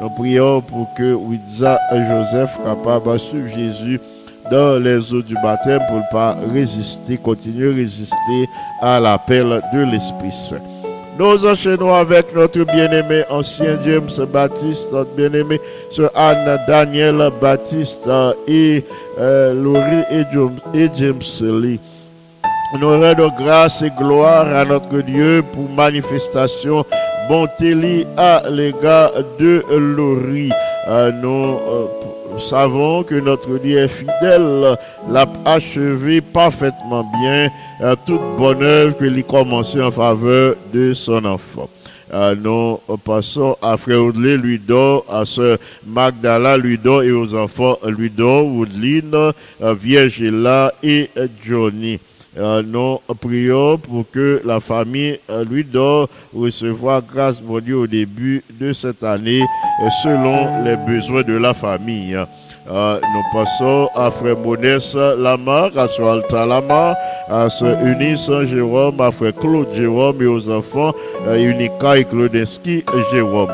[0.00, 4.00] Nous prions pour que Widza Joseph capable de suivre Jésus
[4.50, 8.48] dans les eaux du baptême pour ne pas résister, continuer à résister
[8.80, 10.77] à l'appel de l'Esprit Saint.
[11.18, 18.08] Nous enchaînons avec notre bien-aimé ancien James Baptiste, notre bien-aimé Sir Anne Daniel Baptiste
[18.46, 18.84] et
[19.18, 20.04] euh, Laurie
[20.74, 21.80] et James, Lee.
[22.78, 26.84] Nous rendons grâce et gloire à notre Dieu pour manifestation
[27.28, 30.52] bonté à l'égard de Laurie.
[30.88, 31.97] Euh, euh,
[32.38, 34.76] savons que notre Dieu est fidèle,
[35.10, 37.50] l'a achevé parfaitement bien
[37.82, 41.68] euh, toute bonne œuvre que lui commencé en faveur de son enfant.
[42.12, 47.34] Euh, nous passons à Frère Audley, lui donne, à Sœur Magdala, lui donne, et aux
[47.34, 51.10] enfants, lui donne, Woodline, euh, Viergela et
[51.44, 51.98] Johnny.
[52.36, 58.44] Nous prions pour que la famille euh, lui donne recevoir grâce, mon Dieu, au début
[58.60, 62.16] de cette année, euh, selon les besoins de la famille.
[62.70, 66.94] Euh, nous passons à Frère Modeste Lamar, à Sœur Alta Lamar,
[67.30, 70.92] à Sœur Eunice Jérôme, à Frère Claude Jérôme et aux enfants
[71.26, 73.48] euh, Unica et Claudinski Jérôme.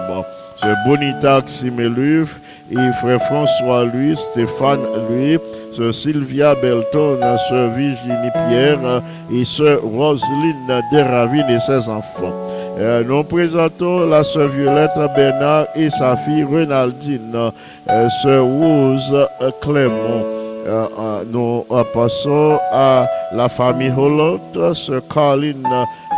[0.56, 5.38] Sœur Bonita Ximeluf et Frère François Louis, Stéphane Louis,
[5.72, 12.32] Sœur Sylvia Belton, Sœur Virginie Pierre et Sœur Roselyne Deravine et ses enfants.
[12.78, 17.52] Euh, nous présentons la sœur Violette Bernard et sa fille Renaldine,
[17.88, 19.28] euh, sœur Rose
[19.60, 20.24] Clément.
[20.66, 24.40] Euh, nous passons à la famille Hollot,
[24.74, 25.62] sœur Caroline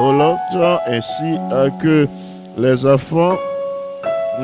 [0.01, 0.37] Hollot,
[0.87, 1.37] ainsi
[1.83, 2.07] que
[2.57, 3.37] les enfants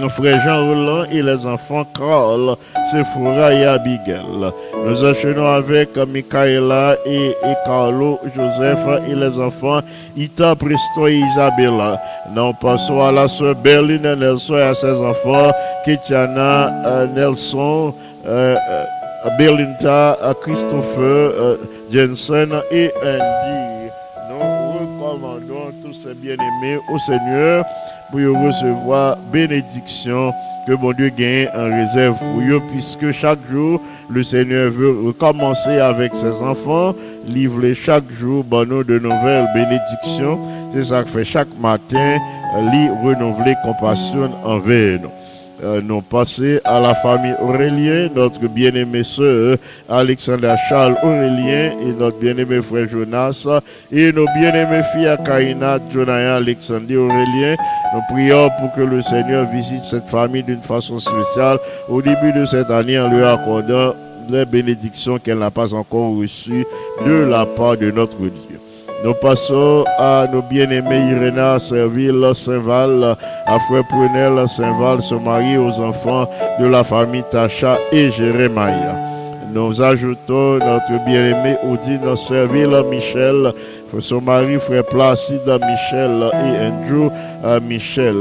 [0.09, 2.57] frère Jean Roland et les enfants Carl,
[2.91, 4.53] Sephora et Abigail.
[4.87, 9.81] Nous enchaînons avec Michaela et, Carlo, Joseph et les enfants
[10.17, 12.01] Ita, Presto et Isabella.
[12.35, 15.53] Nous passons à la sœur Berlin Nelson et à ses enfants
[15.85, 17.95] Ketiana euh, Nelson,
[18.27, 21.59] euh, euh, Berlinta, Christopher
[21.93, 23.91] Jensen et Andy.
[24.31, 27.65] Nous recommandons tous ces bien-aimés au Seigneur
[28.13, 30.33] pour recevoir bénédiction
[30.67, 35.79] que bon Dieu gagne en réserve pour eux, puisque chaque jour, le Seigneur veut recommencer
[35.79, 36.95] avec ses enfants,
[37.27, 40.39] livrer chaque jour de nouvelles bénédictions.
[40.73, 42.19] C'est ça que fait chaque matin,
[42.57, 45.22] euh, lui renouveler compassion envers nous.
[45.63, 49.57] Euh, nous passons à la famille Aurélien, notre bien-aimé sœur
[49.89, 53.47] Alexandra Charles Aurélien et notre bien-aimé frère Jonas
[53.93, 57.55] et nos bien-aimées filles Karina, Jonaya, Alexandre Aurélien.
[57.95, 62.45] Nous prions pour que le Seigneur visite cette famille d'une façon spéciale au début de
[62.45, 63.95] cette année en lui accordant
[64.31, 66.67] les bénédictions qu'elle n'a pas encore reçues
[67.07, 68.52] de la part de notre Dieu.
[69.05, 75.81] Nous passons à nos bien-aimés Iréna, Serville, Saint-Val, à Frère Prunel, Saint-Val, son mari, aux
[75.81, 76.29] enfants
[76.61, 78.95] de la famille Tacha et Jérémia.
[79.53, 83.53] Nous ajoutons notre bien-aimé Odine Serville, Michel,
[83.99, 87.11] son mari, Frère Placide, Michel et Andrew
[87.45, 88.17] euh, Michel.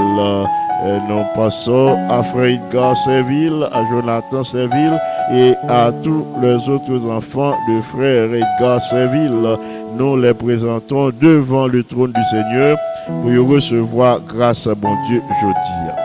[0.84, 5.00] Euh, nous passons à Frère Edgar Serville, à Jonathan Serville
[5.32, 9.58] et à tous les autres enfants de Frère Edgar Serville
[9.98, 12.78] nous les présentons devant le trône du Seigneur
[13.22, 16.02] pour y recevoir grâce à bon Dieu jeudi.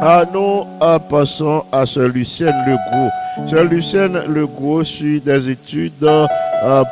[0.00, 0.64] Ah, nous
[1.08, 3.46] passons à ce Lucien Le Gros.
[3.46, 5.92] Ce Lucien Le Gros suit des études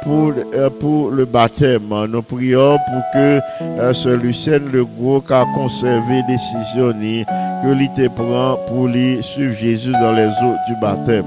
[0.03, 1.93] pour, euh, pour le baptême.
[2.09, 6.93] Nous prions pour que euh, ce Lucien Le Gros a conservé décision
[7.63, 11.25] que l'ité prend pour lui suivre Jésus dans les eaux du baptême.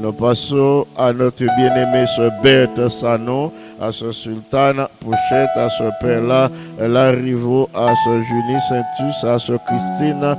[0.00, 6.48] Nous passons à notre bien-aimé ce Berthe Sanon, à ce Sultane Pochette, à ce Père-là,
[6.78, 10.36] Larivo, à ce Julie Saintus, à ce Christine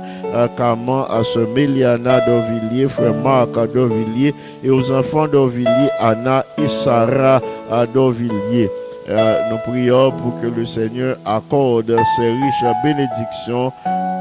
[0.56, 6.66] Caman, à ce Méliana d'Orvilliers, frère Marc à d'Orvilliers, et aux enfants d'Orvilliers, Anna et
[6.66, 8.68] Sarah à d'Orvilliers.
[9.08, 13.72] Euh, nous prions pour que le Seigneur accorde ses riches bénédictions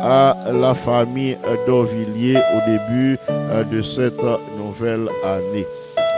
[0.04, 4.20] à la famille d'Orvilliers au début euh, de cette
[4.84, 5.66] année.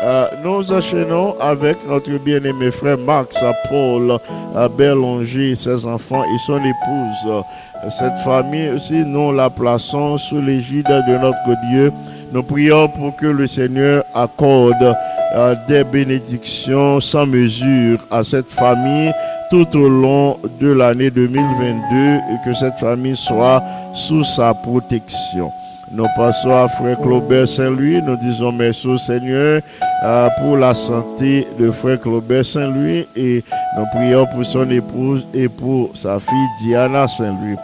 [0.04, 3.38] Euh, nous enchaînons avec notre bien-aimé frère Max
[3.70, 4.18] Paul
[4.56, 7.44] euh, Berlonger, ses enfants et son épouse.
[7.90, 11.92] Cette famille aussi, nous la plaçons sous l'égide de notre Dieu.
[12.34, 14.96] Nous prions pour que le Seigneur accorde
[15.36, 19.14] euh, des bénédictions sans mesure à cette famille
[19.50, 23.62] tout au long de l'année 2022 et que cette famille soit
[23.94, 25.50] sous sa protection.
[25.96, 28.02] Nous passons à Frère Claubert Saint-Louis.
[28.02, 29.62] Nous disons merci au Seigneur
[30.04, 33.44] euh, pour la santé de Frère Claubert Saint-Louis et
[33.78, 37.58] nous prions pour son épouse et pour sa fille Diana Saint-Louis.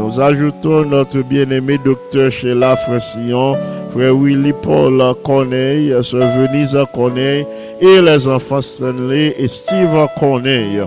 [0.00, 3.56] Nous ajoutons notre bien-aimé docteur Sheila Francillon,
[3.92, 7.46] Frère Willy Paul Corneille, Sœur Venise Corneille
[7.80, 10.82] et les enfants Stanley et Steve Corneille.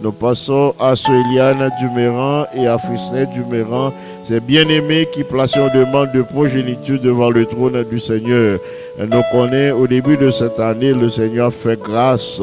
[0.00, 3.92] Nous passons à Sœur Eliane Duméran et à Frisnet Duméran,
[4.28, 8.58] ces bien-aimés qui placent une demande de progéniture devant le trône du Seigneur.
[8.98, 12.42] Nous connaissons au début de cette année, le Seigneur fait grâce.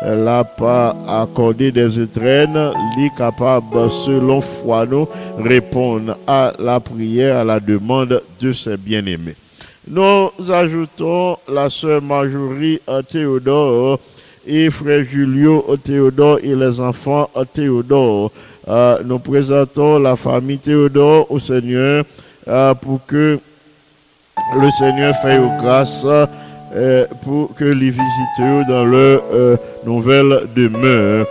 [0.00, 5.06] Elle n'a pas accordé des étrennes, les capables, selon foi, nous
[5.38, 9.34] répondre à la prière, à la demande de ses bien-aimés.
[9.86, 14.00] Nous ajoutons la sœur Marjorie Théodore
[14.46, 18.32] et frère Julio Théodore et les enfants Théodore.
[18.68, 22.04] Euh, nous présentons la famille Théodore au Seigneur
[22.48, 23.38] euh, pour que
[24.56, 26.06] le Seigneur fasse grâce
[26.76, 31.26] euh, pour que les visiteurs dans leur euh, nouvelle demeure.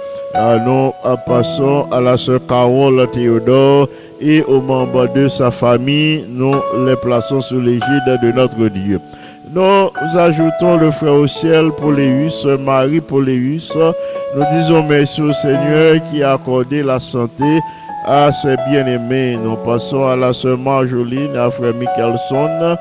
[0.65, 0.91] Nous
[1.25, 3.87] passons à la sœur Carole Théodore
[4.21, 6.25] et aux membres de sa famille.
[6.27, 6.53] Nous
[6.85, 8.99] les plaçons sous l'égide de notre Dieu.
[9.53, 13.77] Nous ajoutons le frère au ciel Poléus, Marie Poléus.
[14.35, 17.59] Nous disons merci au Seigneur qui a accordé la santé
[18.05, 19.37] à ses bien-aimés.
[19.41, 22.77] Nous passons à la sœur Marjoline, à frère Michelson.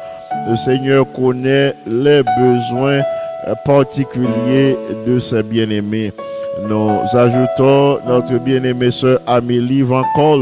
[0.49, 3.03] Le Seigneur connaît les besoins
[3.65, 4.77] particuliers
[5.07, 6.13] de ses bien-aimés.
[6.69, 10.41] Nous ajoutons notre bien-aimée sœur Amélie Vancol,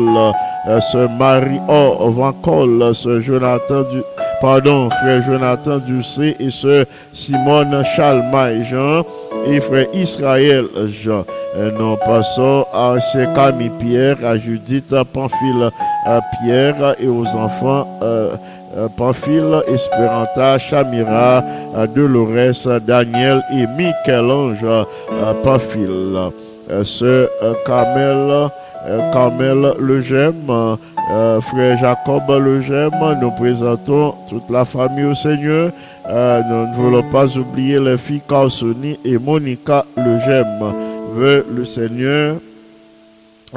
[0.69, 4.01] euh, sœur Marie-O Vancol, sœur Jonathan du,
[4.45, 6.85] pardon, frère Jonathan Ducé et sœur
[7.15, 9.03] Simone Chalmaille Jean
[9.47, 10.67] et frère Israël
[11.03, 11.25] Jean.
[11.57, 12.97] Euh, Nous passons à
[13.35, 15.71] Camille Pierre, à Judith Pamphile
[16.43, 18.37] Pierre et aux enfants euh,
[18.77, 21.43] euh, Pamphile, Esperanta, Chamira,
[21.95, 24.67] Dolores, Daniel et Michel-Ange
[25.43, 26.19] Pamphile.
[26.83, 27.29] Sœur
[27.65, 28.51] Carmel,
[29.13, 30.77] Carmel Legem,
[31.11, 32.91] euh, frère Jacob Legem,
[33.21, 35.71] nous présentons toute la famille au Seigneur.
[36.09, 40.47] Euh, nous ne voulons pas oublier les filles Carsoni et Monica Legem.
[41.15, 42.37] Veut le Seigneur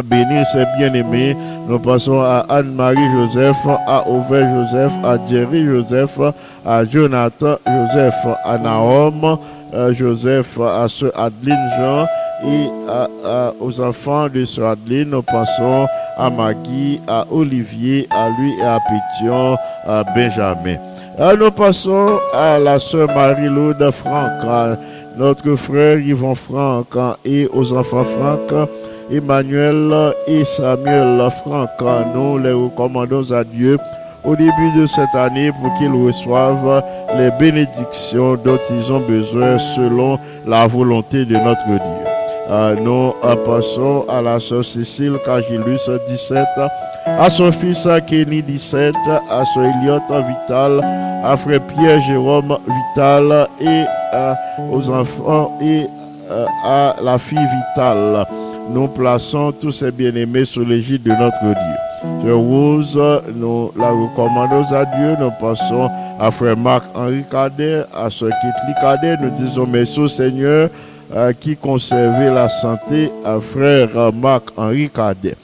[0.03, 1.35] bénir ses bien-aimés.
[1.67, 6.19] Nous passons à Anne-Marie Joseph, à Auvert Joseph, à Jerry Joseph,
[6.65, 9.37] à Jonathan Joseph, à Naom
[9.73, 12.07] euh, Joseph, à Sœur Adeline Jean
[12.45, 12.69] et
[13.59, 15.09] aux enfants de Adeline.
[15.09, 20.77] Nous passons à Maggie, à Olivier, à lui et à Pétion, à Benjamin.
[21.19, 24.77] Euh, nous passons à la Sœur Marie-Laude Franck, à
[25.17, 28.69] notre frère Yvon Franck et aux enfants Franck.
[29.09, 31.69] Emmanuel et Samuel Franck,
[32.13, 33.77] nous les recommandons à Dieu
[34.25, 36.83] au début de cette année pour qu'ils reçoivent
[37.17, 42.06] les bénédictions dont ils ont besoin selon la volonté de notre Dieu.
[42.81, 43.13] Nous
[43.45, 46.45] passons à la sœur Cécile Cagilus 17,
[47.05, 48.95] à son fils Kenny 17,
[49.29, 50.81] à son Elliot Vital,
[51.23, 53.83] à frère Pierre Jérôme Vital et
[54.13, 54.33] euh,
[54.71, 55.87] aux enfants et
[56.63, 58.25] à la fille Vitale.
[58.69, 62.21] Nous plaçons tous ces bien-aimés sous l'égide de notre Dieu.
[62.21, 62.99] Sœur Rose,
[63.35, 65.15] nous la recommandons à Dieu.
[65.19, 65.89] Nous passons
[66.19, 69.17] à frère Marc-Henri Cadet, à sœur Kitli Cadet.
[69.21, 70.69] Nous disons merci au Seigneur
[71.39, 75.35] qui conservait la santé à frère Marc-Henri Cadet.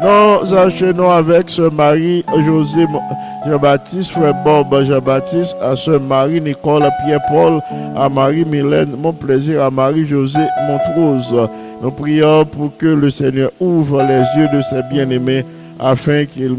[0.00, 2.86] Nous enchaînons avec ce Marie José
[3.46, 7.60] Jean-Baptiste, frère Bob Jean-Baptiste, à ce Marie Nicole Pierre-Paul,
[7.96, 11.34] à Marie Mylène, mon plaisir, à Marie José Montrose.
[11.82, 15.44] Nous prions pour que le Seigneur ouvre les yeux de ses bien-aimés
[15.80, 16.56] afin qu'ils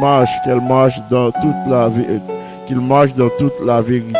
[0.00, 1.88] marchent, qu'elles marchent dans toute la
[2.80, 4.14] marchent dans toute la vérité.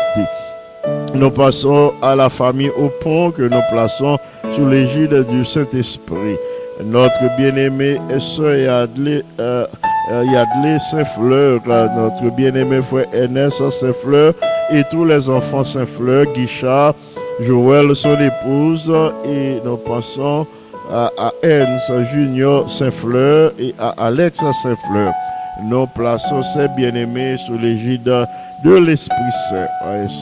[1.15, 4.17] Nous passons à la famille au pont que nous plaçons
[4.55, 6.37] sous l'égide du Saint-Esprit.
[6.83, 9.65] Notre bien-aimé sœur Yadley, euh,
[10.11, 14.33] euh, Saint-Fleur, euh, notre bien-aimé frère Ernest Saint-Fleur
[14.71, 16.93] et tous les enfants Saint-Fleur, Guichard,
[17.41, 18.91] Joël, son épouse,
[19.25, 20.45] et nous pensons
[20.91, 25.13] à, à Junior Saint-Fleur et à Alex Saint-Fleur.
[25.63, 28.03] Nous plaçons ces bien-aimés sous l'égide
[28.63, 29.67] de l'Esprit Saint.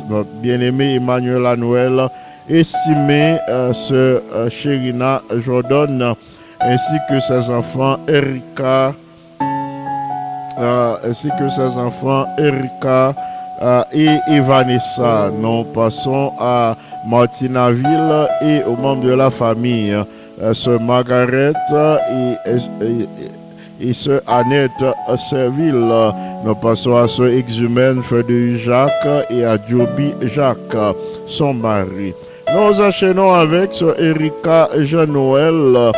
[0.09, 2.07] Notre bien-aimé Emmanuel Anuel,
[2.49, 3.93] estimé euh, ce
[4.33, 6.13] euh, Chérina Jordan,
[6.61, 8.93] ainsi que ses enfants Erika,
[10.59, 13.13] euh, ainsi que ses enfants Erika
[13.61, 15.29] euh, et Evanessa.
[15.39, 16.75] Nous passons à
[17.07, 19.95] Martinaville et aux membres de la famille,
[20.53, 21.53] sœur Margaret
[22.11, 22.53] et,
[22.85, 23.36] et,
[23.81, 24.71] et sœur Annette
[25.29, 25.85] Serville.
[26.45, 28.91] Nous passons à sœur Exumène Frédéric Jacques
[29.29, 32.13] et à Joby Jacques, son mari.
[32.53, 35.91] Nous enchaînons avec sœur Erika Jean-Noël.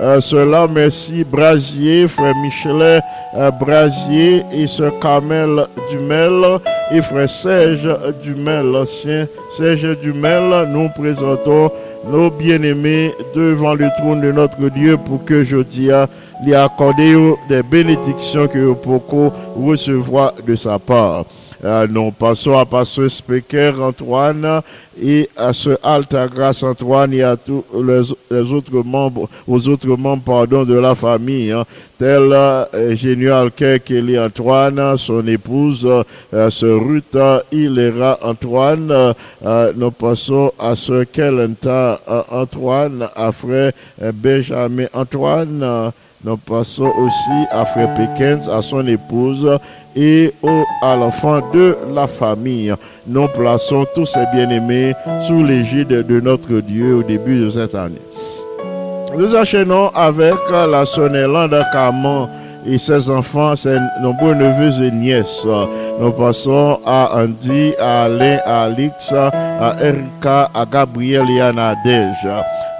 [0.00, 3.00] Euh, cela, merci Brasier, frère Michelet
[3.36, 6.58] euh, Brasier et sœur Carmel Dumel
[6.90, 7.88] et frère Serge
[8.22, 9.26] Dumel, ancien
[9.56, 11.70] Serge Dumel, nous présentons
[12.10, 16.08] nos bien-aimés devant le trône de notre Dieu pour que je dia
[16.44, 21.24] lui accorder des bénédictions que pouvez recevoir de sa part.
[21.64, 24.62] Euh, nous passons à Pasteur Specker Antoine
[25.00, 30.24] et à ce Alta Grâce Antoine et à tous les, autres membres, aux autres membres
[30.24, 31.64] pardon, de la famille, hein,
[31.98, 35.88] tels euh, Génial Kelly Antoine, son épouse,
[36.34, 37.16] euh, ce Ruth
[37.52, 39.14] Hilera Antoine.
[39.44, 43.70] Euh, nous passons à ce Kelenta euh, Antoine, à frère
[44.12, 45.92] Benjamin Antoine.
[46.24, 49.58] Nous passons aussi à Frère Pékens, à son épouse
[49.96, 52.72] et au, à l'enfant de la famille.
[53.06, 54.94] Nous plaçons tous ces bien-aimés
[55.26, 58.00] sous l'égide de notre Dieu au début de cette année.
[59.18, 62.28] Nous enchaînons avec la Sonnelande Caman
[62.66, 65.46] et ses enfants, ses nombreux neveux et nièces.
[66.00, 72.28] Nous passons à Andy, à Alain, à Alix, à Erika, à Gabriel et à Nadège.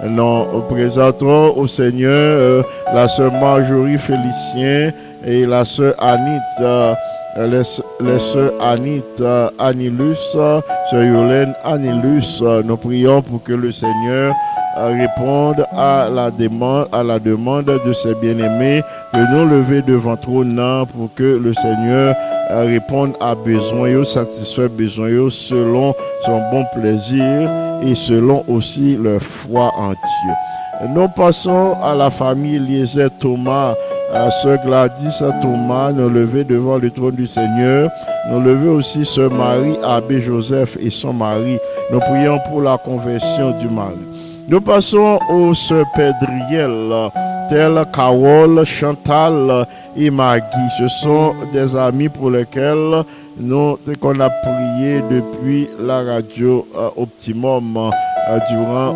[0.05, 2.63] Nous présentons au Seigneur euh,
[2.93, 4.91] la sœur Marjorie Félicien
[5.25, 6.39] et la sœur Anit.
[6.61, 6.93] euh,
[7.37, 10.61] les, sœurs Anit euh, Anilus, sœur
[10.91, 12.43] Yolène Anilus.
[12.65, 14.33] Nous prions pour que le Seigneur
[14.77, 18.81] euh, réponde à la demande, à la demande de ses bien-aimés,
[19.13, 20.61] de nous lever devant trône
[20.95, 22.15] pour que le Seigneur
[22.51, 25.93] euh, réponde à besoin, satisfait besoin selon
[26.25, 27.49] son bon plaisir
[27.81, 30.89] et selon aussi leur foi en Dieu.
[30.95, 33.75] Nous passons à la famille Eliezer Thomas
[34.13, 37.89] à Sœur Gladys Thomas, nous lever devant le trône du Seigneur.
[38.29, 41.57] Nous lever aussi Sœur Marie, Abbé Joseph et son mari.
[41.91, 44.12] Nous prions pour la conversion du mari.
[44.47, 47.09] Nous passons aux Sœurs Pédriel,
[47.49, 49.65] telles Carole, Chantal
[49.95, 50.43] et Maggie.
[50.77, 53.03] Ce sont des amis pour lesquels
[53.39, 58.95] nous qu'on a prié depuis la radio euh, Optimum euh, durant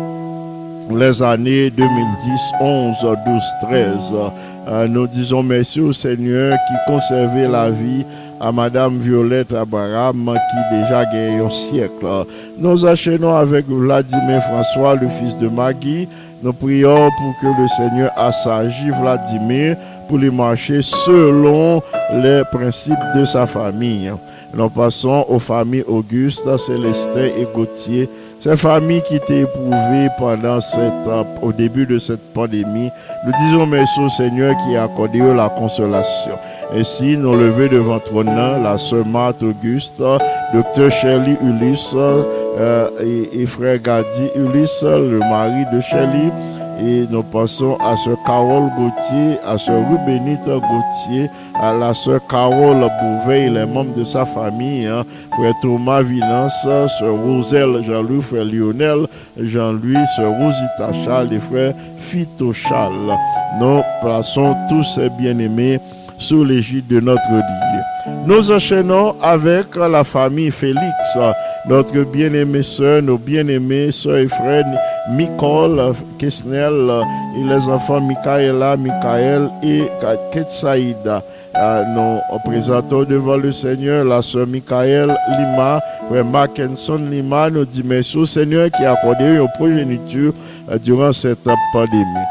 [0.94, 2.96] les années 2010, 11,
[3.26, 4.12] 12, 13.
[4.68, 8.04] Euh, nous disons merci au Seigneur qui conservait la vie
[8.40, 12.06] à Madame Violette Abraham qui déjà gagne un siècle.
[12.58, 16.08] Nous enchaînons avec Vladimir François, le fils de Maggie.
[16.42, 19.76] Nous prions pour que le Seigneur assagit Vladimir
[20.08, 21.82] pour les marcher selon
[22.22, 24.12] les principes de sa famille.
[24.54, 28.08] Nous passons aux familles Auguste, Célestin et Gauthier.
[28.40, 30.92] Ces familles qui étaient éprouvées pendant cette,
[31.42, 32.90] au début de cette pandémie,
[33.26, 36.32] nous disons merci au Seigneur qui a accordé la consolation.
[36.74, 40.02] Ainsi, nous levons devant ton la sœur Marthe Auguste,
[40.52, 46.30] docteur Shirley Ulysse euh, et, et, frère Gadi Ulysse, le mari de Shirley.
[46.80, 51.28] Et nous passons à sœur Carole Gauthier, à sœur Rubénite Gauthier,
[51.60, 55.04] à la sœur Carole Bouvet, les membres de sa famille, hein,
[55.36, 59.06] frère Thomas Vinance, sœur Roselle Jean-Louis, frère Lionel
[59.40, 63.16] Jean-Louis, sœur Rosita Charles et frère Fito Charles.
[63.58, 65.80] Nous plaçons tous ces bien-aimés
[66.18, 68.12] sous l'égide de notre Dieu.
[68.26, 71.18] Nous enchaînons avec la famille Félix,
[71.68, 74.64] notre bien-aimé sœur, nos bien-aimés sœurs et frères,
[75.10, 75.80] Nicole,
[76.18, 76.90] Kesnel
[77.38, 79.84] et les enfants Michaela, Michael et
[80.32, 81.22] Ketsaïda.
[81.94, 88.16] nous présentons devant le Seigneur la sœur Michael Lima, frère Mackinson Lima, nous dit merci
[88.18, 90.32] au Seigneur qui a accordé une progéniture
[90.82, 92.26] durant cette pandémie.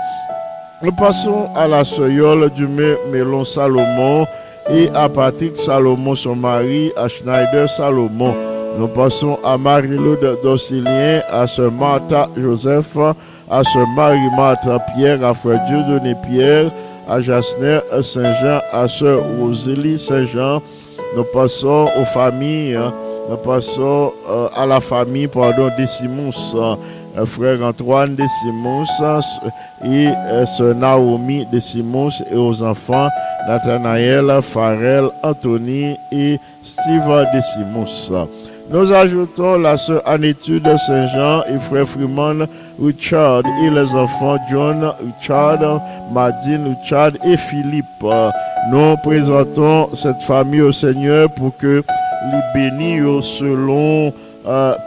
[0.84, 4.28] Nous passons à la sœur du Mélon Salomon
[4.70, 8.36] et à Patrick Salomon, son mari, à Schneider Salomon.
[8.78, 12.96] Nous passons à Marie-Laude Docilien, à Sœur Martha Joseph,
[13.50, 16.70] à Sœur Marie-Martha Pierre, à Frère Dieudonné Pierre,
[17.10, 20.62] à Jasner Saint-Jean, à Sœur Rosélie Saint-Jean.
[21.16, 22.80] Nous passons aux familles,
[23.32, 24.14] nous passons
[24.56, 26.32] à la famille, pardon, des Simons,
[27.26, 28.84] frère Antoine de Simons
[29.84, 30.10] et
[30.46, 33.10] Sœur Naomi de Simons et aux enfants
[33.48, 38.28] Nathanaël, Farel, Anthony et Steve de Simons.
[38.70, 42.46] Nous ajoutons la sœur Annétude de Saint-Jean et frère Freeman
[42.84, 47.86] Richard et les enfants John Richard, Madine Richard et Philippe.
[48.70, 51.82] Nous présentons cette famille au Seigneur pour que
[52.32, 54.12] les bénisse selon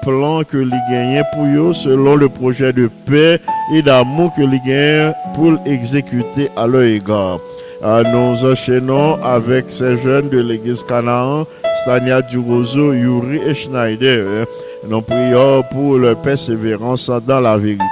[0.02, 3.40] plan que les gagnent pour eux, selon le projet de paix
[3.74, 7.38] et d'amour que les gagnent pour exécuter à leur égard.
[7.82, 11.46] nous enchaînons avec ces jeunes de l'église Canaan
[11.82, 14.46] Stania Durozo, Yuri et Schneider.
[14.88, 17.84] Nous prions pour leur persévérance dans la vérité.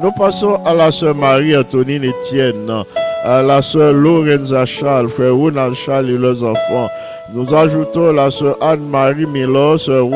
[0.00, 2.84] Nous passons à la sœur Marie-Antonine Etienne,
[3.24, 6.88] à la sœur Lorenza Charles, frère Ronald Charles et leurs enfants.
[7.34, 10.06] Nous ajoutons la sœur Anne-Marie Milo, sœur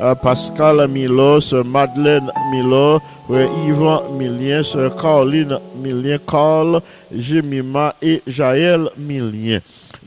[0.00, 6.80] euh, Pascal Milo, sœur Madeleine Milo, frère Yvan Milien, sœur Caroline Milien, Carl,
[7.12, 9.58] Jemima et Jaël Milien.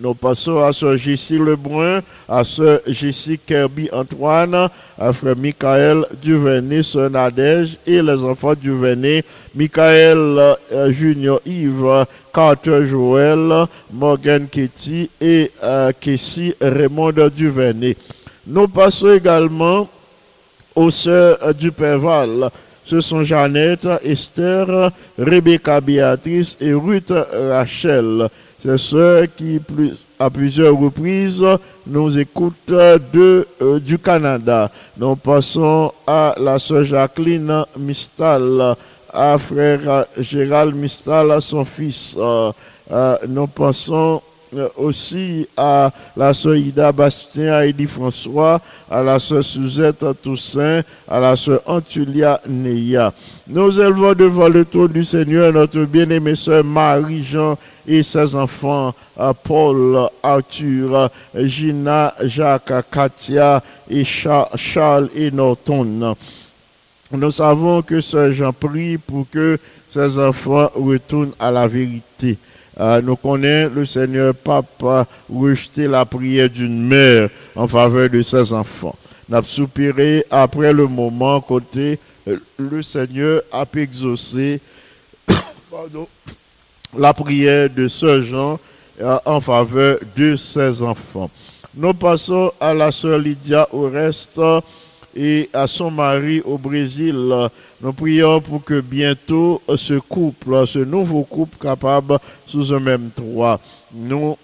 [0.02, 6.84] Nous passons à Sœur Jessie Lebrun, à Sœur Jessie Kirby Antoine, à Frère Michael Duvernay,
[6.84, 9.24] Sœur Nadège et les enfants Duvernay,
[9.54, 10.18] Michael
[10.72, 17.96] euh, Junior Yves, Carter Joël, Morgan Ketty et euh, Kessie Raymond Duvernay.
[18.48, 19.88] Nous passons également
[20.76, 22.50] aux Sœurs du Perval.
[22.84, 27.14] Ce sont Jeannette, Esther, Rebecca Béatrice et Ruth
[27.50, 28.28] Rachel.
[28.60, 29.60] Ces sœurs qui,
[30.18, 31.46] à plusieurs reprises,
[31.88, 34.70] nous écoutent de, euh, du Canada.
[34.98, 38.76] Nous passons à la sœur Jacqueline Mistal,
[39.14, 42.16] à frère Gérald Mistal, son fils.
[42.18, 42.52] Euh,
[42.92, 44.22] euh, nous passons
[44.78, 51.36] aussi à la sœur Ida Bastien, à François, à la sœur Suzette Toussaint, à la
[51.36, 53.14] sœur Antulia Neya.
[53.48, 57.58] Nous élevons devant le trône du Seigneur notre bien-aimée sœur Marie-Jean
[57.88, 58.94] et ses enfants,
[59.44, 66.16] Paul, Arthur, Gina, Jacques, Katia et Charles et Norton.
[67.12, 69.58] Nous savons que ce Jean prie pour que
[69.90, 72.38] ses enfants retournent à la vérité.
[72.80, 78.54] Euh, nous connaissons le Seigneur Pape rejeter la prière d'une mère en faveur de ses
[78.54, 78.96] enfants.
[79.28, 82.00] Nous avons soupiré après le moment côté
[82.58, 84.60] le Seigneur a exaucé
[85.72, 86.08] pardon,
[86.98, 88.60] la prière de Sœur Jean
[89.02, 91.30] euh, en faveur de ses enfants.
[91.76, 94.42] Nous passons à la sœur Lydia Oreste
[95.16, 97.16] et à son mari au Brésil.
[97.82, 103.60] Nous prions pour que bientôt ce couple, ce nouveau couple capable sous un même toit.
[103.94, 104.38] Nous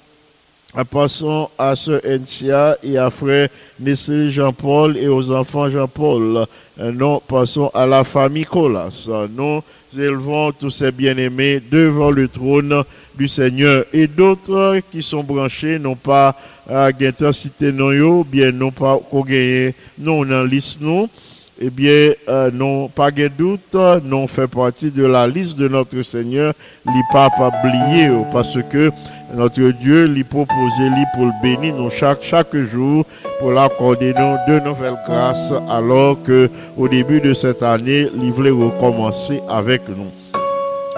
[0.83, 3.47] passons à ce NCA et à frère
[3.79, 6.45] Nestlé Jean-Paul et aux enfants Jean-Paul.
[6.79, 9.07] Euh, Nous passons à la famille Colas.
[9.33, 9.61] Nous
[9.97, 12.83] élevons tous ces bien-aimés devant le trône
[13.17, 13.85] du Seigneur.
[13.93, 16.35] Et d'autres qui sont branchés n'ont pas
[16.69, 21.09] à gagner cité non yo, bien non pas qu'on gagne non dans liste non.
[21.57, 26.01] Eh bien, euh, non, pas de doute, non fait partie de la liste de notre
[26.01, 26.53] Seigneur,
[26.85, 28.91] li pas pas oublié, oh, parce que
[29.33, 33.05] notre Dieu lui propose lui pour le bénir nous chaque, chaque jour,
[33.39, 38.49] pour l'accorder nous de nouvelles grâces, alors que au début de cette année, il voulait
[38.49, 40.11] recommencer avec nous.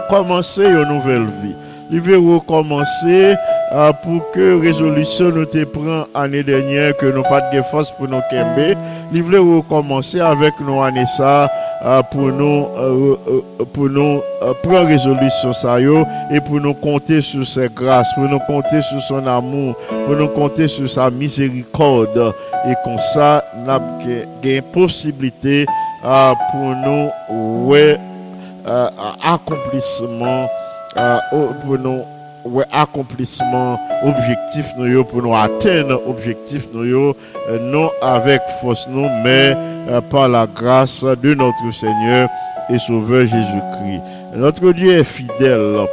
[0.10, 1.67] Commencer une nouvelle vie.
[1.90, 3.36] Il veut recommencer
[3.72, 8.08] euh, pour que résolution nous te prend année dernière que nous pas de force pour
[8.10, 8.76] nous kembe.
[9.14, 11.50] Recommencer avec nous année ça
[11.86, 16.74] euh, pour nous euh, euh, pour nous euh, prendre résolution ça yo et pour nous
[16.74, 19.76] compter sur ses grâces, pour nous compter sur son amour,
[20.06, 22.34] pour nous compter sur sa miséricorde
[22.68, 23.80] et comme ça n'a
[24.42, 25.66] gain possibilité
[26.06, 27.98] euh, pour nous ouais
[31.00, 31.18] euh,
[31.66, 32.02] pour nous
[32.46, 37.14] ouais, accomplissement objectif nous pour nous atteindre objectif nous
[37.50, 39.56] euh, non avec force nous mais
[39.90, 42.30] euh, par la grâce de notre Seigneur
[42.70, 44.02] et Sauveur Jésus-Christ.
[44.36, 45.88] Notre Dieu est fidèle.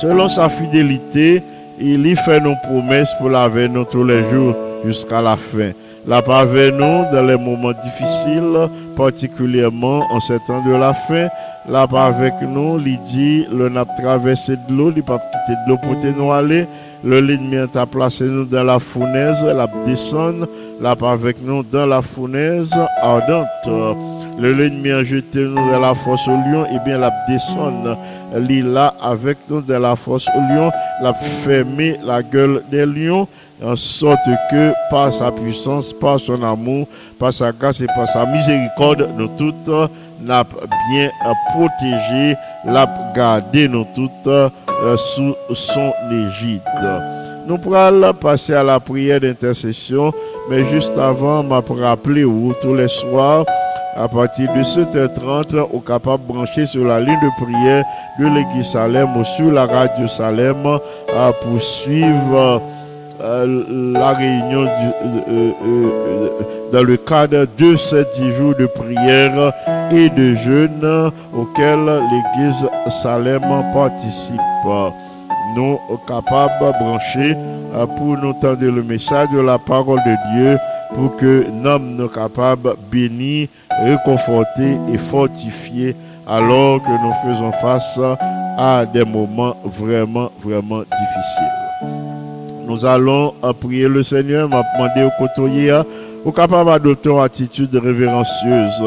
[0.00, 1.42] Selon sa fidélité,
[1.78, 5.70] il y fait nos promesses pour laver nous tous les jours jusqu'à la fin.
[6.06, 11.28] La pas avec nous dans les moments difficiles, particulièrement en ces temps de la fin.
[11.68, 15.78] La avec nous, il dit, le n'a traversé de l'eau, il pas quitté de l'eau
[15.78, 16.66] pour nous aller.
[17.02, 20.46] Le l'ennemi a placé nous dans la fournaise, la descendre,
[20.80, 23.46] la avec nous dans la fournaise ardente.
[24.38, 27.96] Le l'ennemi a jeté nous dans la fosse au lion, et bien la descendre
[28.38, 30.70] l'île là avec nous dans la fosse au lion,
[31.02, 33.28] la fermer la gueule des lions,
[33.62, 34.18] en sorte
[34.50, 36.86] que par sa puissance, par son amour,
[37.18, 39.90] par sa grâce et par sa miséricorde, nous toutes
[40.20, 40.44] n'a
[40.90, 41.10] bien
[41.52, 46.60] protégé, l'a gardé nous toutes euh, sous son égide.
[47.46, 50.12] Nous pourrons passer à la prière d'intercession,
[50.48, 53.44] mais juste avant, m'a rappelé où tous les soirs,
[53.96, 57.84] à partir de 7h30, au capable brancher sur la ligne de prière
[58.18, 60.66] de l'église Salem ou sur la radio Salem
[61.16, 62.62] à poursuivre
[63.20, 66.28] euh, la réunion euh, euh,
[66.72, 69.52] dans le cadre de ces dix jours de prière
[69.92, 73.42] et de jeûne auxquels l'église Salem
[73.72, 74.40] participe.
[75.56, 77.36] Nous capables de brancher
[77.96, 80.58] pour nous tendre le message de la parole de Dieu
[80.94, 83.48] pour que nous sommes capables de bénir,
[83.84, 85.94] réconforter et fortifier
[86.26, 88.00] alors que nous faisons face
[88.58, 92.13] à des moments vraiment, vraiment difficiles.
[92.66, 95.80] Nous allons euh, prier le Seigneur, m'a demandé au côtoyer,
[96.24, 98.82] au capable d'adopter une attitude révérencieuse.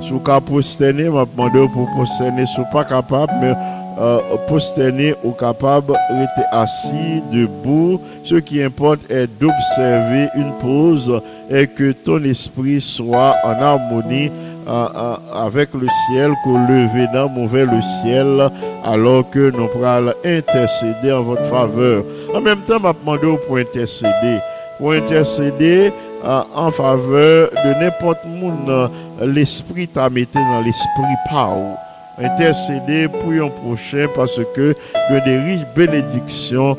[0.00, 3.54] Si vous prosterner, m'a demandé pour prosterner, si vous pas capable, mais
[4.00, 8.00] euh, prosterner au capable rester assis, debout.
[8.22, 11.20] Ce qui importe est d'observer une pause
[11.50, 14.30] et que ton esprit soit en harmonie
[14.68, 18.50] avec le ciel, qu'on lever dans vers le ciel,
[18.84, 22.04] alors que nous pourrons intercéder en votre faveur.
[22.34, 24.38] En même temps, m'a demandé pour intercéder.
[24.78, 25.92] Pour intercéder
[26.24, 28.88] euh, en faveur de n'importe monde, euh,
[29.22, 31.02] l'esprit t'a mis dans l'esprit
[31.32, 31.76] où.
[32.20, 34.74] Intercéder pour un prochain parce que
[35.10, 36.76] il y a des riches bénédictions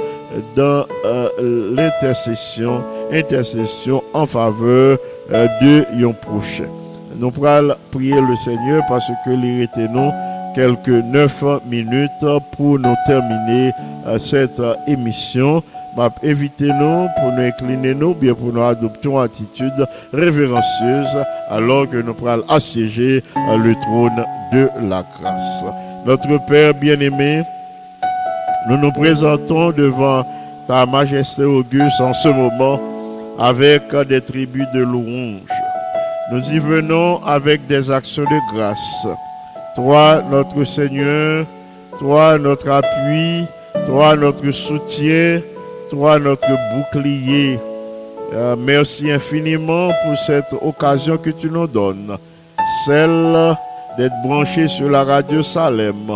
[0.55, 4.97] dans euh, l'intercession, intercession en faveur
[5.31, 6.67] euh, de un prochain.
[7.19, 10.09] Nous pourrons prier le Seigneur parce que était nous
[10.55, 13.71] quelques neuf minutes pour nous terminer
[14.07, 15.61] euh, cette émission.
[15.97, 21.17] M'a invité nous pour nous incliner nous, bien pour nous adopter une attitude révérencieuse
[21.49, 25.65] alors que nous pourrons assiéger euh, le trône de la grâce.
[26.05, 27.41] Notre Père bien-aimé,
[28.69, 30.23] nous nous présentons devant
[30.67, 32.79] ta majesté auguste en ce moment
[33.37, 35.58] avec des tribus de louange.
[36.31, 39.07] Nous y venons avec des actions de grâce.
[39.75, 41.43] Toi, notre Seigneur,
[41.97, 43.45] toi, notre appui,
[43.87, 45.41] toi, notre soutien,
[45.89, 47.59] toi, notre bouclier.
[48.33, 52.15] Euh, merci infiniment pour cette occasion que tu nous donnes,
[52.85, 53.55] celle
[53.97, 56.11] d'être branché sur la radio Salem,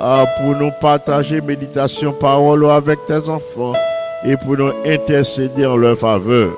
[0.00, 3.74] euh, pour nous partager méditation, parole avec tes enfants
[4.24, 6.50] et pour nous intercéder en leur faveur.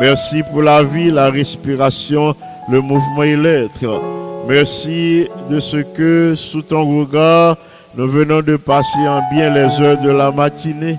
[0.00, 2.34] Merci pour la vie, la respiration,
[2.68, 4.02] le mouvement et l'être.
[4.46, 7.56] Merci de ce que sous ton regard,
[7.96, 10.98] nous venons de passer en bien les heures de la matinée.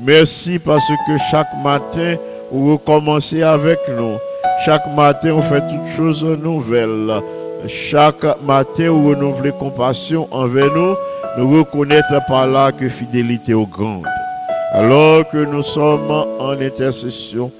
[0.00, 2.16] Merci parce que chaque matin,
[2.50, 4.16] vous recommencez avec nous.
[4.64, 7.20] Chaque matin, on fait toutes choses nouvelles.
[7.66, 10.96] Chaque matin, vous renouvelez compassion envers nous.
[11.36, 14.06] Nous reconnaître par là que fidélité est grande.
[14.72, 17.52] Alors que nous sommes en intercession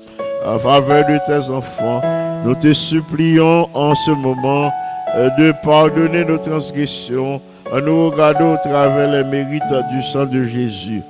[0.45, 2.03] en faveur de tes enfants,
[2.45, 4.73] nous te supplions en ce moment
[5.17, 7.41] euh, de pardonner nos transgressions
[7.79, 9.63] nous regardant au travers les mérites
[9.93, 11.03] du sang de Jésus.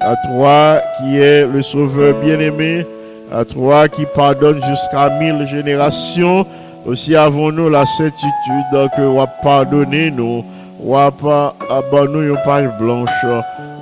[0.00, 2.86] À toi qui es le Sauveur bien-aimé,
[3.32, 6.46] à toi qui pardonne jusqu'à mille générations,
[6.86, 10.44] aussi avons-nous la certitude que vous pardonné nous,
[10.78, 13.08] vous abandonné une page blanche,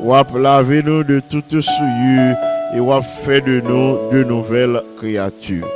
[0.03, 2.37] vous lavé nous de toute souillure
[2.75, 5.69] et vous fait de nous de nouvelles créatures.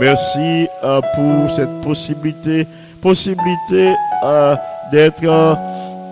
[0.00, 2.66] Merci euh, pour cette possibilité,
[3.00, 4.56] possibilité euh,
[4.90, 5.24] d'être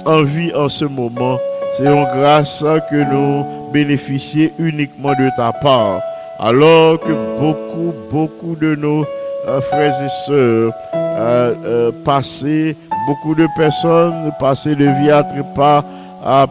[0.07, 1.39] en vie en ce moment.
[1.77, 6.01] C'est une grâce que nous bénéficions uniquement de ta part.
[6.39, 9.05] Alors que beaucoup, beaucoup de nos
[9.49, 10.73] euh, frères et sœurs
[12.05, 12.77] passaient,
[13.07, 15.85] beaucoup de personnes passaient de vie à trépas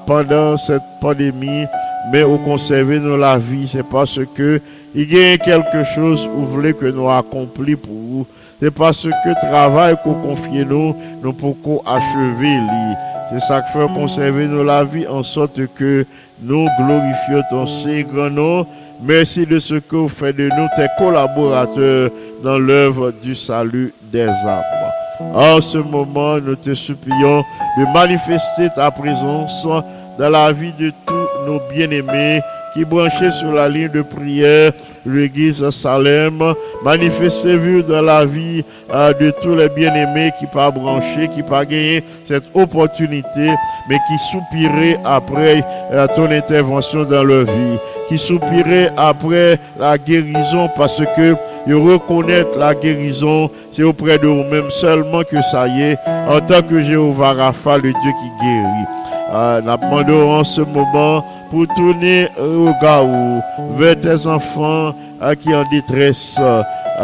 [0.06, 1.66] pendant cette pandémie,
[2.12, 4.62] mais au conserver nous la vie, c'est parce que
[4.94, 8.28] il y a quelque chose que vous voulez que nous accomplissions pour vous.
[8.60, 12.60] C'est parce que travail qu'on confie nous, nous pouvons achever.
[13.32, 16.06] C'est ça qui fait conserver nous la vie en sorte que
[16.42, 18.66] nous glorifions ton Saint nom.
[19.04, 22.12] Merci de ce que vous faites de nous, tes collaborateurs
[22.44, 24.62] dans l'œuvre du salut des âmes.
[25.34, 27.44] En ce moment, nous te supplions
[27.78, 29.66] de manifester ta présence
[30.22, 32.42] dans la vie de tous nos bien-aimés
[32.76, 34.72] qui branchaient sur la ligne de prière
[35.04, 36.54] l'église Salem.
[36.84, 38.64] Manifestez-vous dans la vie
[38.94, 43.50] euh, de tous les bien-aimés qui pas branchés, qui pas gagné cette opportunité,
[43.90, 50.70] mais qui soupiraient après euh, ton intervention dans leur vie, qui soupiraient après la guérison
[50.78, 55.98] parce que ils reconnaissent la guérison, c'est auprès de vous-même seulement que ça y est,
[56.28, 59.01] en tant que Jéhovah Rapha, le Dieu qui guérit.
[59.34, 59.62] Euh,
[60.08, 63.06] nous en ce moment pour tourner au regard
[63.78, 66.64] vers tes enfants euh, qui en détresse, euh,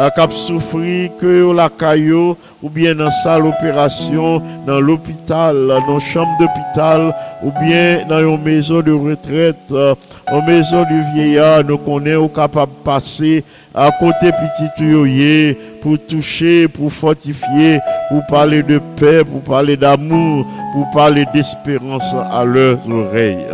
[0.09, 6.35] qui souffert que la caillou ou bien dans salle d'opération, dans l'hôpital, dans une chambre
[6.37, 12.73] d'hôpital, ou bien dans une maison de retraite, une maison de vieillard, nous connaissons capable
[12.73, 19.77] de passer à côté petit pour toucher, pour fortifier, pour parler de paix, pour parler
[19.77, 20.45] d'amour,
[20.77, 23.47] pour parler d'espérance à leurs oreilles.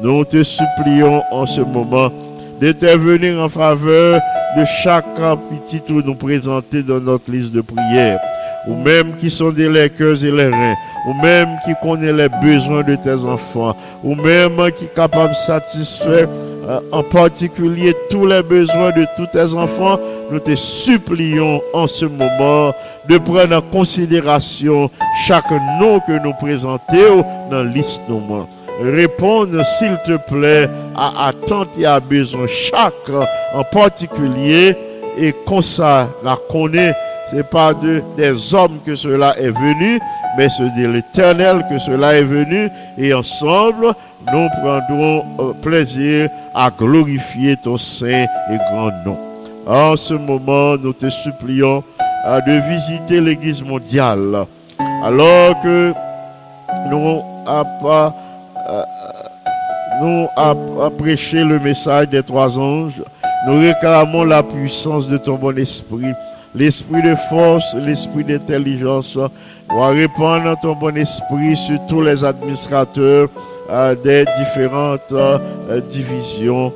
[0.00, 2.12] Nous te supplions en ce moment
[2.60, 4.20] d'intervenir en faveur
[4.56, 5.04] de chaque
[5.50, 8.20] petit tout nous présenter dans notre liste de prières,
[8.68, 10.74] ou même qui sont des cœurs et les reins,
[11.08, 15.34] ou même qui connaît les besoins de tes enfants, ou même qui est capable de
[15.34, 16.28] satisfaire
[16.92, 19.98] en particulier tous les besoins de tous tes enfants,
[20.30, 22.72] nous te supplions en ce moment
[23.08, 24.90] de prendre en considération
[25.26, 25.50] chaque
[25.80, 28.46] nom que nous présentons dans moi.
[28.82, 32.94] Répondre, s'il te plaît, à attente et à besoin chaque
[33.54, 34.74] en particulier
[35.18, 36.94] et comme ça la connaît
[37.30, 40.00] c'est pas de, des hommes que cela est venu,
[40.36, 42.68] mais c'est de l'éternel que cela est venu.
[42.98, 43.92] Et ensemble,
[44.32, 49.16] nous prendrons euh, plaisir à glorifier ton saint et grand nom.
[49.66, 51.82] En ce moment, nous te supplions
[52.26, 54.44] euh, de visiter l'Église mondiale.
[55.04, 55.92] Alors que
[56.90, 57.22] nous
[57.82, 58.14] pas
[58.68, 58.82] euh,
[60.02, 60.54] nous a
[60.98, 63.02] prêché le message des trois anges,
[63.46, 66.12] nous réclamons la puissance de ton bon esprit
[66.54, 69.18] l'esprit de force, l'esprit d'intelligence.
[69.68, 73.28] va répandre ton bon esprit sur tous les administrateurs
[74.04, 75.38] des différentes euh,
[75.88, 76.72] divisions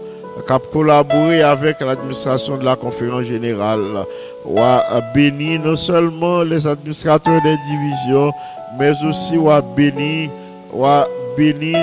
[0.47, 4.05] qui collaborer avec l'administration de la conférence générale.
[4.47, 4.85] va
[5.15, 8.31] bénir non seulement les administrateurs des divisions,
[8.79, 10.31] mais aussi va bénir,
[10.75, 11.79] va bénir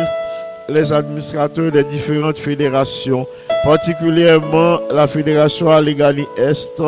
[0.69, 3.25] les administrateurs des différentes fédérations,
[3.63, 6.81] particulièrement la fédération Allegheny Est,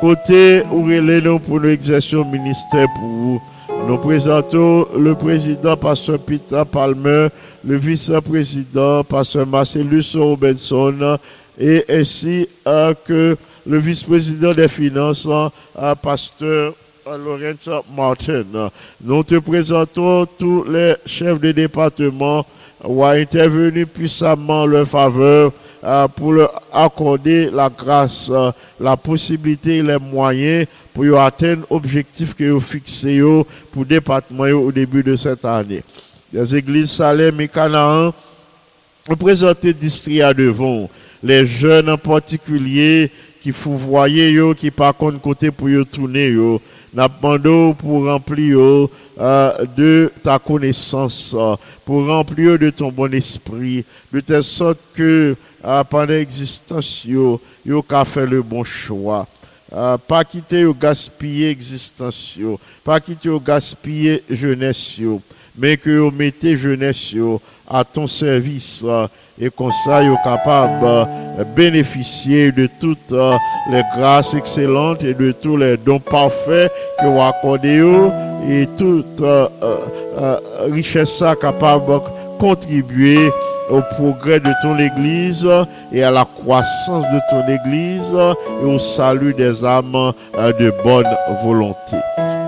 [0.00, 3.42] côté où nous pour nous exercer le ministère pour vous.
[3.90, 7.26] Nous présentons le président Pasteur Peter Palmer,
[7.64, 11.18] le vice-président Pasteur Marcellus Robinson
[11.58, 13.36] et ainsi que
[13.66, 15.26] le vice-président des finances,
[16.02, 16.72] Pasteur
[17.04, 18.44] Lorenz Martin.
[19.02, 22.46] Nous te présentons tous les chefs de département
[22.84, 25.69] ou a intervenu puissamment en leur faveur euh,
[26.08, 32.44] pour leur accorder la grâce, euh, la possibilité et les moyens pour atteindre l'objectif que
[32.50, 33.20] vous fixé
[33.72, 35.82] pour département au début de cette année.
[36.32, 38.12] Les églises Salem et Canaan
[39.08, 39.74] ont présenté
[40.22, 40.88] à devant.
[41.22, 43.10] Les jeunes en particulier
[43.40, 46.34] qui yo, qui par contre côté pour tourner
[46.92, 48.88] demandé pour remplir
[49.20, 55.36] euh, de ta connaissance, euh, pour remplir de ton bon esprit, de telle sorte que
[55.64, 59.26] euh, pendant l'existence yo, yo fait le bon choix.
[59.72, 64.98] Euh, pas quitter yo gaspiller existence yo, pas quitter yo gaspiller jeunesse
[65.56, 67.14] mais que vous mettez jeunesse
[67.68, 69.06] à ton service euh,
[69.40, 73.36] et comme ça vous capable de bénéficier de toutes euh,
[73.70, 76.70] les grâces excellentes et de tous les dons parfaits
[77.00, 77.82] que vous accordez
[78.48, 79.76] et toute euh, euh,
[80.18, 80.36] euh,
[80.70, 81.98] richesse capable de
[82.38, 83.30] contribuer
[83.70, 85.48] au progrès de ton Église
[85.92, 88.12] et à la croissance de ton Église
[88.62, 91.06] et au salut des âmes euh, de bonne
[91.44, 91.96] volonté.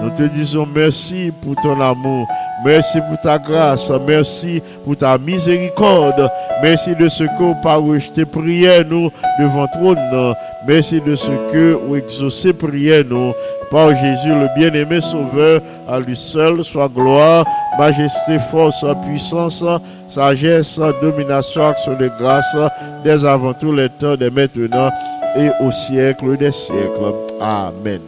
[0.03, 2.27] Nous te disons merci pour ton amour,
[2.65, 6.31] merci pour ta grâce, merci pour ta miséricorde,
[6.63, 10.35] merci de ce que pas rejeté prière nous devant trône,
[10.67, 13.33] merci de ce que vous exaucez prière nous
[13.71, 17.45] par Jésus le bien-aimé Sauveur, à lui seul soit gloire,
[17.79, 19.65] majesté, force, puissance,
[20.09, 22.57] sagesse, domination, action de grâce,
[23.03, 24.91] dès avant tous les temps, dès maintenant
[25.37, 27.15] et au siècle des siècles.
[27.41, 28.01] Amen.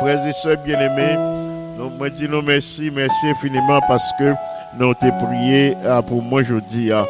[0.00, 1.16] Frères et sœurs bien-aimés,
[1.90, 4.32] nous me disons merci, merci infiniment parce que
[4.78, 6.92] nous t'ai prié euh, pour moi aujourd'hui.
[6.92, 7.04] Euh,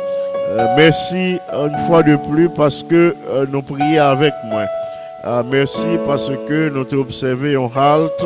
[0.77, 4.65] merci une fois de plus parce que euh, nous prions avec moi.
[5.51, 8.25] Merci parce que nous t'ai observé en halte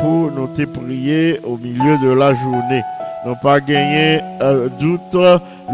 [0.00, 2.82] pour nous t'ai prié au milieu de la journée.
[3.26, 4.20] Nous pas gagné
[4.80, 5.16] doute,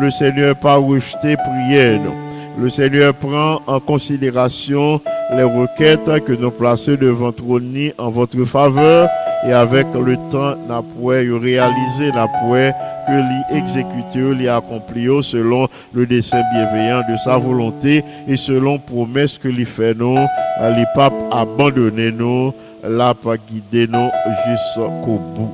[0.01, 2.01] le Seigneur pas rejeté prière.
[2.01, 2.15] nous.
[2.63, 5.01] Le Seigneur prend en considération
[5.37, 9.09] les requêtes que nous plaçons devant trône en votre faveur
[9.47, 12.73] et avec le temps, nous pouvons réaliser, nous pouvons
[13.07, 19.39] que l'y exécuter, l'y accomplir selon le dessein bienveillant de sa volonté et selon promesse
[19.39, 22.55] que l'y fait nous, l'y pas abandonner nous,
[22.89, 24.11] l'a pas guider nous
[24.49, 25.51] jusqu'au bout.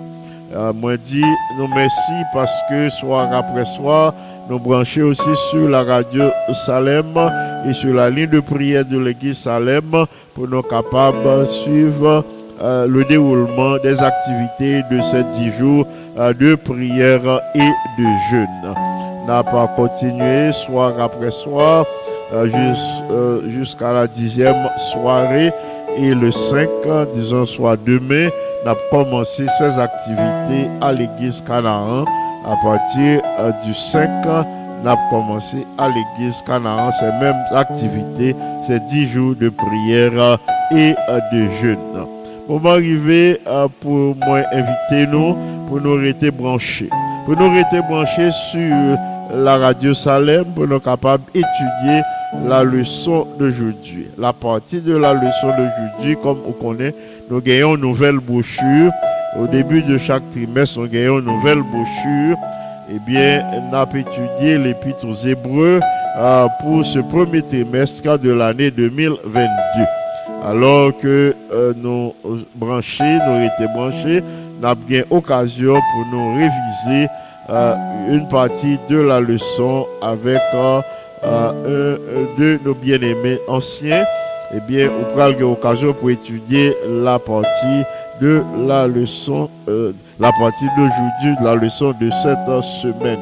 [0.55, 1.25] Euh, moi dit
[1.59, 4.15] nous merci parce que soir après soir,
[4.49, 7.15] nous brancher aussi sur la radio Salem
[7.67, 10.05] et sur la ligne de prière de l'église Salem
[10.35, 12.25] pour nous capables de suivre
[12.61, 15.87] euh, le déroulement des activités de ces dix jours
[16.19, 17.21] euh, de prière
[17.55, 17.59] et
[18.01, 18.75] de jeûne.
[19.27, 21.85] N'a pas continué soir après soir
[22.33, 24.57] euh, jus- jusqu'à la dixième
[24.93, 25.53] soirée
[25.97, 28.29] et le 5, euh, disons soit demain,
[28.65, 32.05] n'a commencé ses activités à l'église Canaan
[32.45, 33.21] à partir
[33.67, 34.09] du 5
[34.85, 38.35] n'a commencé à l'église Canaan ces mêmes activités,
[38.67, 40.39] ces 10 jours de prière
[40.73, 41.79] et euh, de jeûne.
[42.49, 45.37] Moment arrivé euh, pour moi inviter nous,
[45.69, 46.89] pour nous rester branchés.
[47.25, 48.97] Pour nous rester branchés sur
[49.35, 52.03] la radio Salem, pour nous capables d'étudier
[52.47, 54.09] la leçon d'aujourd'hui.
[54.19, 56.95] La partie de la leçon d'aujourd'hui, comme on connaît,
[57.31, 58.93] nous gagnons une nouvelle brochure.
[59.39, 62.37] Au début de chaque trimestre, nous gagnons une nouvelle brochure.
[62.91, 65.79] Eh bien, on a étudié l'épître aux Hébreux
[66.19, 69.29] euh, pour ce premier trimestre de l'année 2022.
[70.43, 72.15] Alors que euh, nos
[72.55, 74.23] branchés, nous étions branchés,
[74.61, 77.09] nous avons eu occasion pour nous réviser
[77.51, 77.75] euh,
[78.11, 80.81] une partie de la leçon avec euh,
[81.25, 84.05] euh, un de nos bien-aimés anciens.
[84.55, 87.85] Eh bien, on prend l'occasion pour étudier la partie
[88.21, 93.19] de la leçon, euh, la partie d'aujourd'hui, de la leçon de cette semaine.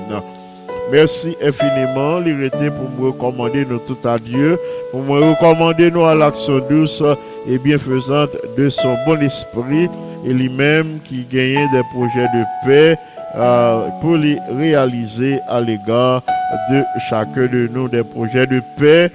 [0.92, 4.56] Merci infiniment, l'irrité pour me recommander nous tout à Dieu,
[4.92, 7.02] pour me recommander nous à l'action douce
[7.48, 9.88] et bienfaisante de son bon esprit
[10.24, 12.98] et lui-même qui gagnait des projets de paix
[13.36, 16.22] euh, pour les réaliser à l'égard
[16.70, 19.10] de chacun de nous, des projets de paix,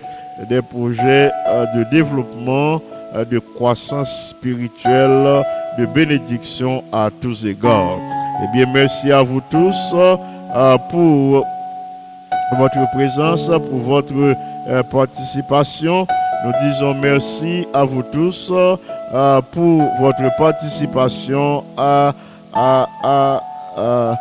[0.49, 2.81] des projets euh, de développement,
[3.15, 5.43] euh, de croissance spirituelle,
[5.77, 7.97] de bénédiction à tous égards.
[8.43, 11.45] Eh bien, merci à vous tous euh, pour
[12.57, 14.13] votre présence, pour votre
[14.67, 16.05] euh, participation.
[16.45, 22.13] Nous disons merci à vous tous euh, pour votre participation à,
[22.53, 23.41] à, à,
[23.77, 24.15] à-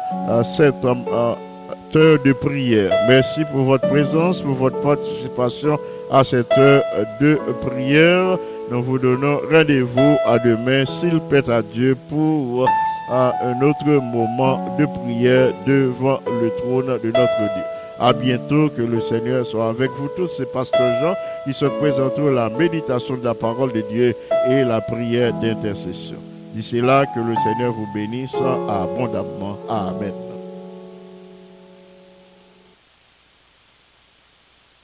[0.45, 2.93] cette heure de prière.
[3.09, 5.77] Merci pour votre présence, pour votre participation
[6.13, 6.83] à cette heure
[7.21, 8.37] de prière.
[8.71, 12.69] Nous vous donnons rendez-vous à demain, s'il plaît à Dieu, pour
[13.11, 17.65] à un autre moment de prière devant le trône de notre Dieu.
[17.99, 20.29] À bientôt, que le Seigneur soit avec vous tous.
[20.29, 21.15] C'est Pasteur Jean
[21.45, 24.15] qui se présenteront la méditation de la parole de Dieu
[24.49, 26.17] et la prière d'intercession.
[26.55, 29.59] D'ici là, que le Seigneur vous bénisse abondamment.
[29.69, 30.30] Amen.